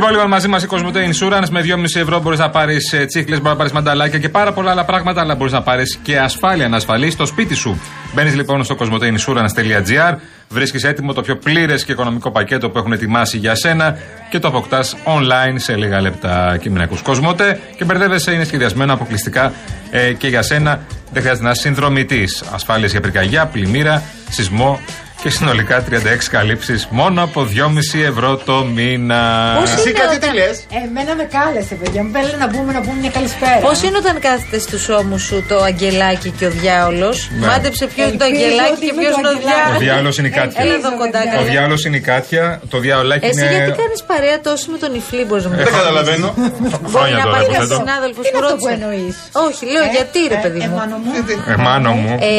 The 0.00 0.06
real. 0.06 0.10
Λοιπόν, 0.10 0.10
λοιπόν, 0.10 0.28
μαζί 0.28 0.48
μας 0.48 0.62
η 0.62 0.66
Cosmote 0.70 0.96
Insurance 0.96 1.48
με 1.50 1.60
2,5 1.60 2.00
ευρώ 2.00 2.20
μπορείς 2.20 2.38
να 2.38 2.50
πάρεις 2.50 2.94
τσίχλες, 3.06 3.36
μπορείς 3.38 3.52
να 3.52 3.56
πάρεις 3.56 3.72
μανταλάκια 3.72 4.18
και 4.18 4.28
πάρα 4.28 4.52
πολλά 4.52 4.70
άλλα 4.70 4.84
πράγματα, 4.84 5.20
αλλά 5.20 5.34
μπορείς 5.34 5.52
να 5.52 5.62
πάρεις 5.62 5.98
και 6.02 6.18
ασφάλεια 6.18 6.68
να 6.68 6.76
ασφαλίσει 6.76 7.10
στο 7.10 7.26
σπίτι 7.26 7.54
σου. 7.54 7.80
Μπαίνεις 8.14 8.34
λοιπόν 8.34 8.64
στο 8.64 8.76
cosmoteinsurance.gr, 8.78 10.16
βρίσκεις 10.48 10.84
έτοιμο 10.84 11.12
το 11.12 11.20
πιο 11.20 11.36
πλήρες 11.36 11.84
και 11.84 11.92
οικονομικό 11.92 12.30
πακέτο 12.30 12.70
που 12.70 12.78
έχουν 12.78 12.92
ετοιμάσει 12.92 13.38
για 13.38 13.54
σένα 13.54 13.98
και 14.30 14.38
το 14.38 14.48
αποκτάς 14.48 14.96
online 15.04 15.54
σε 15.56 15.76
λίγα 15.76 16.00
λεπτά. 16.00 16.56
Κειμενικού 16.60 16.98
Cosmote 17.04 17.56
και 17.76 17.84
μπερδεύεσαι, 17.84 18.32
είναι 18.32 18.44
σχεδιασμένο 18.44 18.92
αποκλειστικά 18.92 19.52
ε, 19.90 20.12
και 20.12 20.28
για 20.28 20.42
σένα. 20.42 20.80
Δεν 21.12 21.22
χρειάζεται 21.22 21.44
να 21.44 21.50
είσαι 21.50 21.60
συνδρομητής. 21.60 22.42
Ασφάλεια 22.52 22.86
για 22.86 23.00
πυρκαγιά, 23.00 23.46
πλημμύρα, 23.46 24.02
σεισμό 24.30 24.80
και 25.22 25.30
συνολικά 25.30 25.84
36 25.90 26.30
καλύψεις 26.30 26.86
μόνο 26.90 27.22
από 27.22 27.40
2,5 27.44 28.02
ευρώ 28.12 28.36
το 28.36 28.64
μήνα. 28.64 29.20
Πώς 29.60 29.70
Εσύ 29.70 29.88
είναι 29.88 29.98
κάτι 29.98 30.16
όταν- 30.16 30.30
τι 30.30 30.36
λες; 30.36 30.56
Εμένα 30.84 31.12
με 31.20 31.24
κάλεσε, 31.36 31.74
παιδιά. 31.80 32.00
Μου 32.04 32.10
πέλε 32.14 32.34
να 32.44 32.48
πούμε, 32.52 32.72
να 32.72 32.80
πούμε 32.80 32.96
μια 33.00 33.10
καλησπέρα. 33.18 33.58
Πώς 33.68 33.78
είναι 33.82 33.96
όταν 34.04 34.16
κάθεται 34.26 34.58
στους 34.66 34.88
ώμους 34.88 35.22
σου 35.28 35.44
το 35.48 35.56
αγγελάκι 35.70 36.30
και 36.38 36.46
ο 36.46 36.50
διάολος; 36.50 37.16
Ναι. 37.40 37.46
Μάντεψε 37.46 37.84
ποιο 37.92 38.02
είναι 38.08 38.16
το 38.22 38.24
Ελπίζω 38.24 38.44
αγγελάκι 38.44 38.72
ότι 38.76 38.80
και 38.86 38.90
είμαι 38.92 39.02
ποιος 39.02 39.14
το 39.14 39.18
είναι 39.20 39.28
ο 39.28 39.32
αγγελάκι. 39.36 39.70
Ο 39.76 39.78
διάολος. 39.78 39.82
διάολο 39.84 40.10
είναι 40.18 40.28
η 40.32 40.34
Κάτια. 40.38 40.58
Έλα 40.64 40.74
εδώ 40.80 40.90
κοντά, 41.02 41.20
Ο 41.26 41.28
καλέ. 41.34 41.48
διάολος 41.52 41.80
είναι 41.86 41.98
η 42.02 42.04
Κάτια, 42.10 42.44
το 42.72 42.76
διαολάκι 42.84 43.26
Εσύ 43.30 43.44
είναι. 43.44 43.54
γιατί 43.54 43.70
κάνεις 43.82 44.00
παρέα 44.10 44.36
τόσο 44.48 44.64
με 44.74 44.78
τον 44.82 44.90
Ιφλή, 45.00 45.22
μπορεί 45.28 45.42
να 45.46 45.48
μου 45.50 45.56
Δεν 45.60 45.66
πει. 45.66 45.72
καταλαβαίνω. 45.80 46.28
Μπορεί 46.36 46.92
Χρόνια 46.94 47.16
να 47.20 47.24
τώρα 47.26 47.34
πάει 47.36 47.44
που 47.48 47.54
ένα 47.56 47.62
δεν 47.64 47.70
το. 47.74 47.78
συνάδελφος 47.82 48.22
Τι 48.24 48.30
που 48.32 48.36
είναι 48.38 48.46
αυτό 48.46 48.56
που 48.60 48.66
ρώτησε. 48.68 48.84
εννοείς. 48.86 49.14
Όχι, 49.46 49.62
λέω 49.74 49.84
γιατί 49.96 50.18
ρε 50.34 50.38
παιδί 50.44 50.60
μου. 50.68 50.74
Εμάνω 50.78 50.96
μου. 51.02 51.10
Ε, 51.52 51.56
μάνο 51.66 51.90
μου. 52.02 52.12
Ε, 52.30 52.34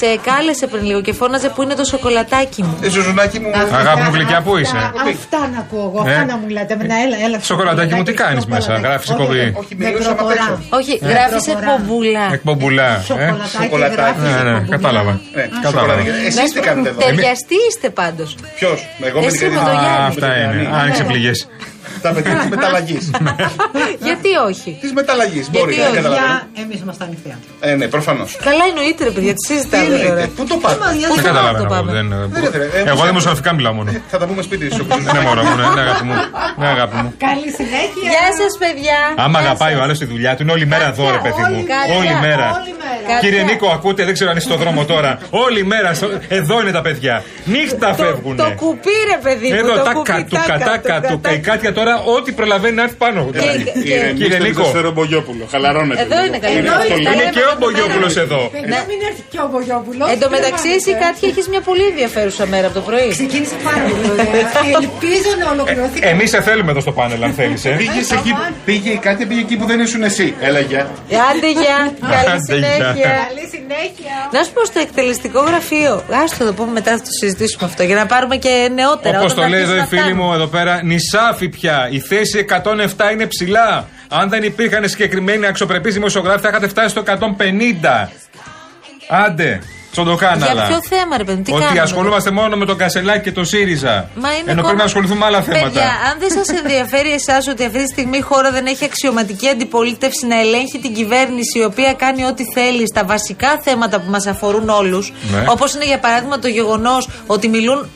σε 0.00 0.08
κάλεσε 0.28 0.64
πριν 0.72 0.82
λίγο 0.90 1.00
και 1.06 1.12
φώναζε 1.20 1.48
που 1.54 1.60
είναι 1.64 1.74
το 1.82 1.84
σοκολατάκι 1.92 2.22
μου. 2.62 2.78
Ε, 2.82 2.88
Ζουζουνάκι 2.88 3.38
μου. 3.40 3.50
Αγάπη 3.80 4.00
μου 4.02 4.10
γλυκιά, 4.14 4.40
πού 4.42 4.56
είσαι; 4.56 4.76
Αυτά 5.08 5.38
να 5.52 5.58
ακούω 5.58 5.92
εγώ. 5.94 6.08
Ε. 6.08 6.10
Αυτά 6.12 6.24
να 6.24 6.36
μου 6.36 6.48
λέτε. 6.48 6.74
Να 6.74 6.96
έλα, 7.04 7.16
έλα. 7.26 7.38
Σοκολατάκι 7.40 7.94
μου, 7.94 8.02
τι 8.02 8.12
κάνεις 8.12 8.46
μέσα, 8.46 8.60
σοκολατάκι. 8.60 8.86
γράφεις 8.88 9.08
Όχι, 9.10 9.20
εκπομπή. 9.22 9.38
όχι, 9.40 9.52
Όχι, 9.60 9.74
με 9.76 9.84
μιλούσαμε 9.86 10.10
απ' 10.10 10.16
προχωρά. 10.16 10.46
έξω. 10.52 10.76
Όχι, 10.78 10.92
γράφεις 11.12 11.42
προχωρά. 11.44 11.70
εκπομπούλα. 11.72 12.24
Εκπομπουλά. 12.38 12.90
Ε. 12.96 13.00
Σοκολατάκι 13.08 13.56
Σοκολατάκι. 13.62 14.00
γράφεις 14.00 14.22
Ναι, 14.22 14.30
ναι, 14.30 14.50
εκπομπούλα. 14.50 14.76
κατάλαβα. 14.76 15.12
Ναι, 15.34 15.42
Κατάλαβα. 15.42 15.70
σοκολατάκι. 15.70 16.08
Εσείς 16.30 16.52
τι 16.54 16.60
κάνετε 16.66 16.88
εδώ; 16.88 16.98
Ταιριαστοί 17.04 17.56
είστε 17.68 17.88
πάντως. 18.00 18.30
Ποιος, 18.58 18.78
εγώ 19.08 19.18
με 19.20 19.26
Εσύ 19.26 19.38
την 19.38 19.48
με 19.48 19.54
το 19.54 19.60
Καρina. 19.66 19.80
Γιάννη. 19.82 20.02
Α, 20.04 20.06
αυτά 20.12 20.28
είναι. 20.40 20.68
Άνοιξε 20.80 21.04
πληγές. 21.10 21.38
Τα 22.04 22.10
παιδιά 22.14 22.34
της 22.40 22.48
μεταλλαγής. 22.54 23.04
Γιατί 24.08 24.30
όχι; 24.48 24.70
Της 24.84 24.92
μεταλλαγής. 24.98 25.44
Μπορεί, 25.50 25.72
Γιατί 25.74 25.80
δεν 25.80 25.86
όχι, 25.92 25.96
καταλαβαίνω. 25.96 26.40
Για 26.54 26.62
εμείς 26.64 26.78
ήμασταν 26.84 27.06
νυχτιά. 27.12 27.36
Ε, 27.60 27.74
ναι, 27.80 27.86
προφανώς. 27.94 28.30
Καλά 28.48 28.64
εννοείται 28.70 29.02
ρε 29.08 29.12
παιδιά, 29.16 29.32
τις 29.36 29.44
Τι 29.48 29.52
συζητάμε 29.54 29.84
εννοείται, 29.84 30.08
τώρα. 30.08 30.28
πού 30.36 30.42
το 30.52 30.56
πάτε; 30.64 30.74
Πού 31.10 31.14
Δεν 31.14 31.24
το 31.24 31.28
καταλαβαίνω. 31.30 31.68
πάμε; 31.74 31.90
δεν- 31.96 32.08
Δεν 32.34 32.42
είναι, 32.42 32.56
ρε. 32.62 32.66
Ε, 32.78 32.82
Εγώ 32.90 32.96
πώς- 33.00 33.06
δημοσιογραφικά 33.10 33.50
μιλάω 33.58 33.74
μόνο. 33.78 33.88
Θα 34.12 34.18
τα 34.20 34.26
πούμε 34.28 34.42
σπίτι 34.48 34.66
σου. 34.76 34.82
Ναι, 35.14 35.20
μωρό 35.26 35.42
μου, 35.48 35.54
ναι, 35.60 35.66
ναι, 35.76 35.80
αγάπη 35.86 36.04
μου. 36.08 36.14
Ναι, 36.60 36.66
αγάπη 36.74 36.96
μου. 37.02 37.08
Καλή 37.26 37.48
συνέχεια. 37.58 38.06
Γεια 38.12 38.26
σας, 38.40 38.52
παιδιά. 38.62 38.98
Άμα 39.24 39.38
Γεια 39.40 39.48
αγαπάει 39.48 39.72
σας. 39.72 39.80
ο 39.80 39.82
άλλος 39.84 39.98
τη 40.02 40.04
δουλειά 40.12 40.32
του, 40.36 40.42
είναι 40.44 40.52
όλη 40.56 40.66
μέρα 40.72 40.86
εδώ, 40.92 41.04
ρε 41.16 41.20
παιδί 41.24 41.42
μου. 41.50 41.58
Κάτια, 41.72 41.94
Όλη 41.98 42.14
μέρα. 42.26 42.46
Όλη 42.58 42.72
μέρα. 42.82 42.98
Κάτια. 43.08 43.18
Κύριε 43.22 43.42
Νίκο, 43.48 43.66
ακούτε, 43.76 44.02
δεν 44.08 44.14
ξέρω 44.16 44.30
αν 44.32 44.36
είσαι 44.36 44.46
στο 44.50 44.56
δρόμο 44.62 44.84
τώρα. 44.92 45.10
Όλη 45.44 45.60
μέρα 45.72 45.94
στο- 45.94 46.10
εδώ 46.38 46.60
είναι 46.60 46.72
τα 46.78 46.82
παιδιά. 46.86 47.14
Νύχτα 47.44 47.88
Το, 47.94 48.02
φεύγουν. 48.02 48.36
το 48.36 48.48
κουπί 48.60 48.96
ρε 49.12 49.18
παιδί 49.24 49.48
μου. 49.48 49.54
Εδώ 49.62 49.72
το 49.74 49.82
τα 49.88 49.92
κουπί, 49.92 50.10
κατου, 50.10 50.34
τάκα, 50.36 50.58
κατάκα 50.58 50.94
το 51.00 51.08
του. 51.08 51.20
κατάκα. 51.20 51.34
Η 51.34 51.38
Κάτια 51.48 51.72
τώρα 51.72 51.93
ό,τι 52.14 52.30
προλαβαίνει 52.38 52.74
να 52.80 52.82
έρθει 52.86 52.98
πάνω. 53.04 53.20
Και- 53.32 54.12
Κύριε 54.20 54.38
Νίκο. 54.46 54.64
Μπογιόπουλο. 54.94 55.44
Χαλαρώνεται. 55.52 56.02
Εδώ 56.06 56.18
είναι 56.26 56.38
καλή. 56.44 56.56
Εδώ 56.58 56.72
Τα 56.78 56.84
είναι. 56.84 56.96
λέμε 57.08 57.22
Είναι 57.22 57.30
και 57.36 57.38
ο 57.38 57.48
εδώ 57.48 57.54
πέρα. 57.54 57.58
Μπογιόπουλο 57.60 58.08
εδώ. 58.24 58.40
Παιδιά, 58.54 58.80
μην 58.88 58.98
έρθει 59.08 59.22
και 59.32 59.40
ο 59.44 59.48
Βογιόπουλο. 59.54 60.02
Εν 60.12 60.18
τω 60.22 60.28
μεταξύ, 60.36 60.68
εσύ 60.78 60.90
κάτι 61.04 61.20
έχει 61.30 61.42
μια 61.52 61.62
πολύ 61.68 61.84
ενδιαφέρουσα 61.92 62.44
μέρα 62.52 62.66
από 62.68 62.74
το 62.80 62.84
πρωί. 62.88 63.08
Ξεκίνησε 63.18 63.56
πάρα 63.68 63.82
πολύ 63.90 64.06
ωραία. 64.14 64.26
Ελπίζω 64.80 65.30
να 65.42 65.46
ολοκληρωθεί. 65.54 65.98
Εμεί 66.12 66.26
σε 66.34 66.38
θέλουμε 66.48 66.70
εδώ 66.74 66.80
στο 66.86 66.92
πάνελ, 66.98 67.20
αν 67.26 67.32
θέλει. 67.38 67.56
Ε. 67.70 67.70
Πήγες 67.82 68.10
εκεί, 68.16 68.32
πήγε 68.68 68.90
η 68.90 69.00
Κάτια 69.06 69.26
πήγε 69.26 69.40
εκεί 69.46 69.56
που 69.60 69.66
δεν 69.70 69.78
ήσουν 69.80 70.02
εσύ. 70.10 70.26
Έλα 70.48 70.60
γεια. 70.70 70.82
Άντε 71.30 71.50
γεια. 71.60 71.78
Καλή 72.00 72.30
Άντε, 72.34 72.36
γεια. 72.36 72.40
συνέχεια. 72.50 73.10
Καλή 73.26 73.44
συνέχεια. 73.56 74.16
Να 74.34 74.42
σου 74.44 74.52
πω 74.56 74.64
στο 74.64 74.78
εκτελεστικό 74.86 75.40
γραφείο. 75.40 75.92
Άστο 76.24 76.44
το 76.44 76.52
πούμε 76.52 76.72
μετά, 76.72 76.90
θα 76.90 76.98
το 76.98 77.12
συζητήσουμε 77.20 77.64
αυτό 77.70 77.82
για 77.82 77.94
να 77.96 78.06
πάρουμε 78.06 78.36
και 78.36 78.68
νεότερα. 78.74 79.16
Όπω 79.18 79.24
όταν 79.24 79.36
το 79.36 79.42
θα 79.42 79.48
λέει 79.48 79.60
εδώ 79.60 79.74
η 79.74 79.78
αρχίσουν 79.78 79.98
φίλη 80.04 80.12
αυτά. 80.12 80.24
μου 80.24 80.32
εδώ 80.32 80.46
πέρα, 80.46 80.80
νησάφι 80.84 81.48
πια. 81.48 81.83
Η 81.90 82.00
θέση 82.00 82.46
107 82.48 83.12
είναι 83.12 83.26
ψηλά. 83.26 83.88
Αν 84.08 84.28
δεν 84.28 84.42
υπήρχαν 84.42 84.88
συγκεκριμένοι 84.88 85.46
αξιοπρεπείς 85.46 85.94
δημοσιογράφοι, 85.94 86.40
θα 86.40 86.48
είχατε 86.48 86.68
φτάσει 86.68 86.88
στο 86.88 87.02
150. 87.06 88.08
Άντε, 89.08 89.60
τσοντοκάναλα. 89.94 90.52
Για 90.52 90.64
ποιο 90.70 90.80
θέμα, 90.96 91.16
ρε 91.20 91.24
παιδί, 91.24 91.36
μου, 91.38 91.42
τι 91.44 91.52
Ότι 91.52 91.62
κάνουμε 91.62 91.80
ασχολούμαστε 91.80 92.30
μόνο 92.30 92.56
με 92.56 92.64
τον 92.70 92.76
Κασελάκη 92.82 93.22
και 93.26 93.32
τον 93.32 93.44
ΣΥΡΙΖΑ. 93.44 93.94
Μα 94.14 94.28
είναι 94.28 94.38
Ενώ 94.38 94.44
πρέπει 94.44 94.60
κόμμα- 94.62 94.74
να 94.74 94.84
ασχοληθούμε 94.84 95.18
με 95.18 95.26
άλλα 95.26 95.42
θέματα. 95.42 95.64
Παιδιά, 95.64 95.88
αν 96.10 96.14
δεν 96.22 96.30
σας 96.38 96.48
ενδιαφέρει 96.60 97.12
εσάς 97.20 97.42
ότι 97.48 97.64
αυτή 97.64 97.78
τη 97.84 97.88
στιγμή 97.94 98.16
η 98.18 98.20
χώρα 98.20 98.50
δεν 98.50 98.66
έχει 98.66 98.84
αξιωματική 98.84 99.48
αντιπολίτευση 99.48 100.26
να 100.26 100.40
ελέγχει 100.40 100.78
την 100.78 100.94
κυβέρνηση, 100.94 101.58
η 101.58 101.64
οποία 101.64 101.92
κάνει 101.92 102.24
ό,τι 102.24 102.44
θέλει 102.54 102.86
στα 102.86 103.04
βασικά 103.04 103.60
θέματα 103.62 104.00
που 104.00 104.10
μας 104.10 104.26
αφορούν 104.26 104.68
όλους, 104.68 105.12
Ναι. 105.32 105.44
όπως 105.48 105.74
είναι 105.74 105.84
για 105.84 105.98
παράδειγμα 105.98 106.38
το 106.38 106.48
γεγονός 106.48 107.08
ότι 107.26 107.48
μιλούν 107.48 107.88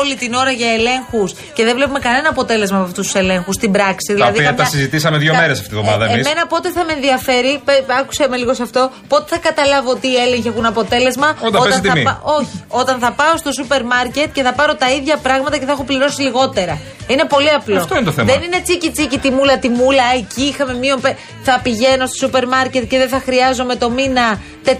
όλη 0.00 0.14
την 0.14 0.34
ώρα 0.34 0.50
για 0.50 0.70
ελέγχους 0.72 1.32
και 1.52 1.64
δεν 1.64 1.74
βλέπουμε 1.76 1.98
κανένα 1.98 2.28
αποτέλεσμα 2.28 2.76
από 2.76 2.86
αυτούς 2.86 3.04
τους 3.06 3.14
ελέγχους 3.14 3.54
στην 3.54 3.70
πράξη. 3.72 4.06
Τα 4.06 4.14
δηλαδή, 4.14 4.32
οποία 4.32 4.44
καμιά- 4.44 4.64
τα 4.64 4.70
συζητήσαμε 4.70 5.18
δύο 5.18 5.32
Κα- 5.32 5.38
μέρες 5.38 5.58
αυτή 5.58 5.70
τη 5.70 5.76
εβδομάδα 5.78 6.04
Ε, 6.04 6.12
εμείς. 6.12 6.26
Εμένα 6.26 6.46
πότε 6.46 6.70
θα 6.70 6.84
με 6.84 6.92
ενδιαφέρει, 6.92 7.60
πε- 7.64 7.84
άκουσε 8.00 8.26
με 8.30 8.36
λίγο 8.36 8.54
σε 8.54 8.62
αυτό, 8.62 8.90
πότε 9.08 9.24
θα 9.28 9.38
καταλάβω 9.38 9.90
ότι 9.90 10.06
οι 10.06 10.16
έλεγχοι 10.16 10.48
έχουν 10.48 10.66
αποτέλεσμα. 10.66 11.36
Όταν 11.42 11.62
πέσει 11.62 11.80
θα 11.80 11.92
τιμή. 11.92 12.04
όχι, 12.22 12.64
όταν 12.68 12.98
θα 12.98 13.12
πάω 13.12 13.36
στο 13.36 13.52
σούπερ 13.52 13.84
μάρκετ 13.84 14.32
και 14.32 14.42
θα 14.42 14.52
πάρω 14.52 14.74
τα 14.74 14.90
ίδια 14.90 15.16
πράγματα 15.16 15.58
και 15.58 15.64
θα 15.64 15.72
έχω 15.72 15.84
πληρώσει 15.84 16.22
λιγότερα. 16.22 16.78
Είναι 17.12 17.24
πολύ 17.28 17.50
απλό. 17.50 17.76
Αυτό 17.76 17.94
είναι 17.96 18.04
το 18.04 18.12
θέμα. 18.12 18.32
Δεν 18.32 18.42
είναι 18.42 18.60
τσίκι 18.60 18.90
τσίκι 18.90 19.18
τιμούλα 19.18 19.58
τιμούλα. 19.58 20.02
Εκεί 20.16 20.42
είχαμε 20.42 20.74
μείον. 20.74 21.00
πε- 21.00 21.16
Θα 21.42 21.60
πηγαίνω 21.62 22.06
στο 22.06 22.14
σούπερ 22.16 22.46
μάρκετ 22.46 22.88
και 22.88 22.98
δεν 22.98 23.08
θα 23.08 23.20
χρειάζομαι 23.24 23.76
το 23.76 23.90
μήνα 23.90 24.40
400 24.64 24.70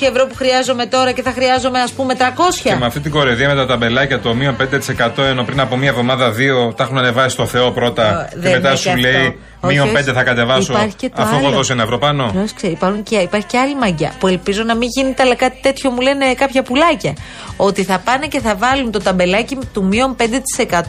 ευρώ 0.00 0.26
που 0.26 0.34
χρειάζομαι 0.34 0.86
τώρα 0.86 1.12
και 1.12 1.22
θα 1.22 1.30
χρειάζομαι 1.32 1.80
ας 1.80 1.90
πούμε 1.92 2.14
300. 2.14 2.22
Και 2.62 2.74
με 2.74 2.86
αυτή 2.86 3.00
την 3.00 3.10
κορεδία 3.10 3.48
με 3.48 3.54
τα 3.54 3.66
ταμπελάκια 3.66 4.20
το 4.20 4.34
μείον 4.34 4.56
5% 4.56 5.22
ενώ 5.24 5.42
πριν 5.44 5.60
από 5.60 5.76
μία 5.76 5.88
εβδομάδα 5.88 6.30
δύο 6.30 6.72
τα 6.76 6.82
έχουν 6.84 6.98
ανεβάσει 6.98 7.28
στο 7.28 7.46
Θεό 7.46 7.70
πρώτα 7.70 8.02
Ε, 8.30 8.34
και 8.34 8.38
δεν 8.40 8.52
μετά 8.52 8.68
είναι 8.68 8.76
σου 8.76 8.88
και 8.88 8.96
λέει 8.96 9.14
αυτό. 9.60 9.66
μείον 9.66 9.86
Όχι, 9.96 9.96
5 10.10 10.12
θα 10.14 10.22
κατεβάσω 10.22 10.72
υπάρχει 10.72 10.94
και 10.96 11.08
το 11.08 11.22
αφού 11.22 11.36
έχω 11.36 11.46
άλλο. 11.46 11.56
δώσει 11.56 11.72
ένα 11.72 11.82
ευρώ 11.82 11.98
πάνω. 11.98 12.30
Πρόσεξε, 12.32 12.66
υπάρχουν 12.66 13.02
και, 13.02 13.16
υπάρχει 13.16 13.46
και 13.46 13.58
άλλη 13.58 13.74
μαγιά 13.76 14.12
που 14.18 14.26
ελπίζω 14.26 14.62
να 14.62 14.74
μην 14.74 14.88
γίνεται, 14.96 15.22
αλλά 15.22 15.34
κάτι 15.34 15.58
τέτοιο 15.62 15.90
μου 15.90 16.00
λένε 16.00 16.34
κάποια 16.34 16.62
πουλάκια. 16.62 17.12
Ότι 17.56 17.82
θα 17.84 17.98
πάνε 18.04 18.26
και 18.26 18.40
θα 18.40 18.54
βάλουν 18.54 18.90
το 18.90 18.98
ταμπελάκι 19.00 19.58
του 19.72 19.84
μείον 19.84 20.16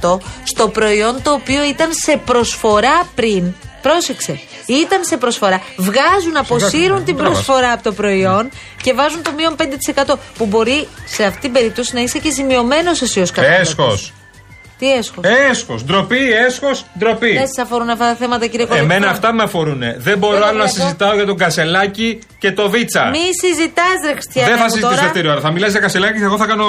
5% 0.01 0.17
στο 0.43 0.67
προϊόν 0.88 1.21
το 1.21 1.32
οποίο 1.32 1.63
ήταν 1.63 1.89
σε 1.93 2.21
προσφορά 2.26 3.08
πριν. 3.15 3.54
Πρόσεξε. 3.82 4.39
Ήταν 4.65 5.04
σε 5.04 5.17
προσφορά. 5.17 5.62
Βγάζουν, 5.78 6.38
αποσύρουν 6.38 7.04
την 7.06 7.15
Μπράβο. 7.15 7.32
προσφορά 7.32 7.71
από 7.71 7.84
το 7.84 7.91
προϊόν 7.91 8.50
και 8.84 8.93
βάζουν 8.93 9.21
το 9.23 9.32
μείον 9.38 9.56
5%. 9.56 10.15
Που 10.38 10.45
μπορεί 10.45 10.88
σε 11.06 11.23
αυτή 11.23 11.39
την 11.41 11.52
περίπτωση 11.52 11.93
να 11.93 12.02
είσαι 12.02 12.19
και 12.19 12.32
ζημιωμένος 12.32 13.02
εσύ 13.02 13.19
ως 13.19 13.32
καταναλωτής. 13.32 14.13
Τι 14.79 14.93
έσχος; 14.93 15.23
Έσχος. 15.49 15.83
Ντροπή, 15.85 16.31
έσχος, 16.47 16.85
ντροπή. 16.97 17.33
Δεν 17.33 17.47
σας 17.47 17.65
αφορούν 17.65 17.89
αυτά 17.89 18.05
τα 18.05 18.15
θέματα, 18.15 18.45
κύριε 18.47 18.65
Κολοκυθά. 18.65 18.93
Εμένα 18.93 19.11
αυτά 19.11 19.33
με 19.33 19.43
αφορούν. 19.43 19.81
Δεν 19.97 20.17
μπορώ 20.17 20.45
άλλο 20.45 20.57
να 20.57 20.67
συζητάω 20.67 21.13
για 21.13 21.25
τον 21.25 21.37
Κασελάκη 21.37 22.19
και 22.39 22.51
το 22.51 22.69
Βίτσα. 22.69 23.09
Μη 23.09 23.19
συζητάς, 23.43 23.97
ρε 24.05 24.11
Χριστιανέ. 24.11 24.49
Δεν 24.49 24.57
θα 24.57 24.69
συζητήσω 24.69 25.01
δεύτερη 25.01 25.27
ώρα. 25.29 25.39
Θα 25.39 25.51
μιλάει 25.51 25.69
για 25.69 25.79
Κασελάκη 25.79 26.17
και 26.17 26.23
εγώ 26.23 26.37
θα 26.37 26.45
κάνω 26.45 26.65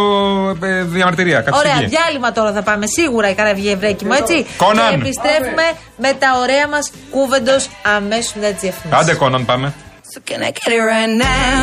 ε, 0.62 0.82
διαμαρτυρία. 0.82 1.44
Ωραία, 1.52 1.76
διάλειμμα 1.88 2.32
τώρα 2.32 2.52
θα 2.52 2.62
πάμε 2.62 2.86
σίγουρα 2.86 3.30
η 3.30 3.34
καραβιέ 3.34 3.72
Ευρέκη 3.72 4.04
μου, 4.04 4.12
έτσι. 4.12 4.46
Κόναν. 4.56 4.88
Και 4.88 4.94
επιστρέφουμε 4.94 5.62
με 5.96 6.12
τα 6.18 6.38
ωραία 6.42 6.68
μας 6.68 6.90
κούβεντος 7.10 7.68
αμέσως 7.96 8.32
μετά 8.34 8.48
τι 8.48 8.58
διαφημίσει. 8.60 9.00
Άντε, 9.00 9.14
Κόναν, 9.14 9.44
πάμε. 9.44 9.74
So 10.14 10.20
can 10.30 10.40
I 10.48 10.50
get 10.58 10.70
it 10.76 10.82
right 10.92 11.12
now? 11.26 11.56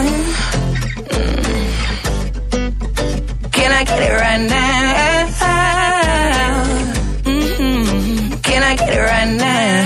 Mm. 1.11 1.45
Can 3.57 3.71
I 3.79 3.83
get 3.89 4.01
it 4.07 4.15
right 4.25 4.43
now? 4.57 4.94
right 8.97 9.35
now. 9.37 9.84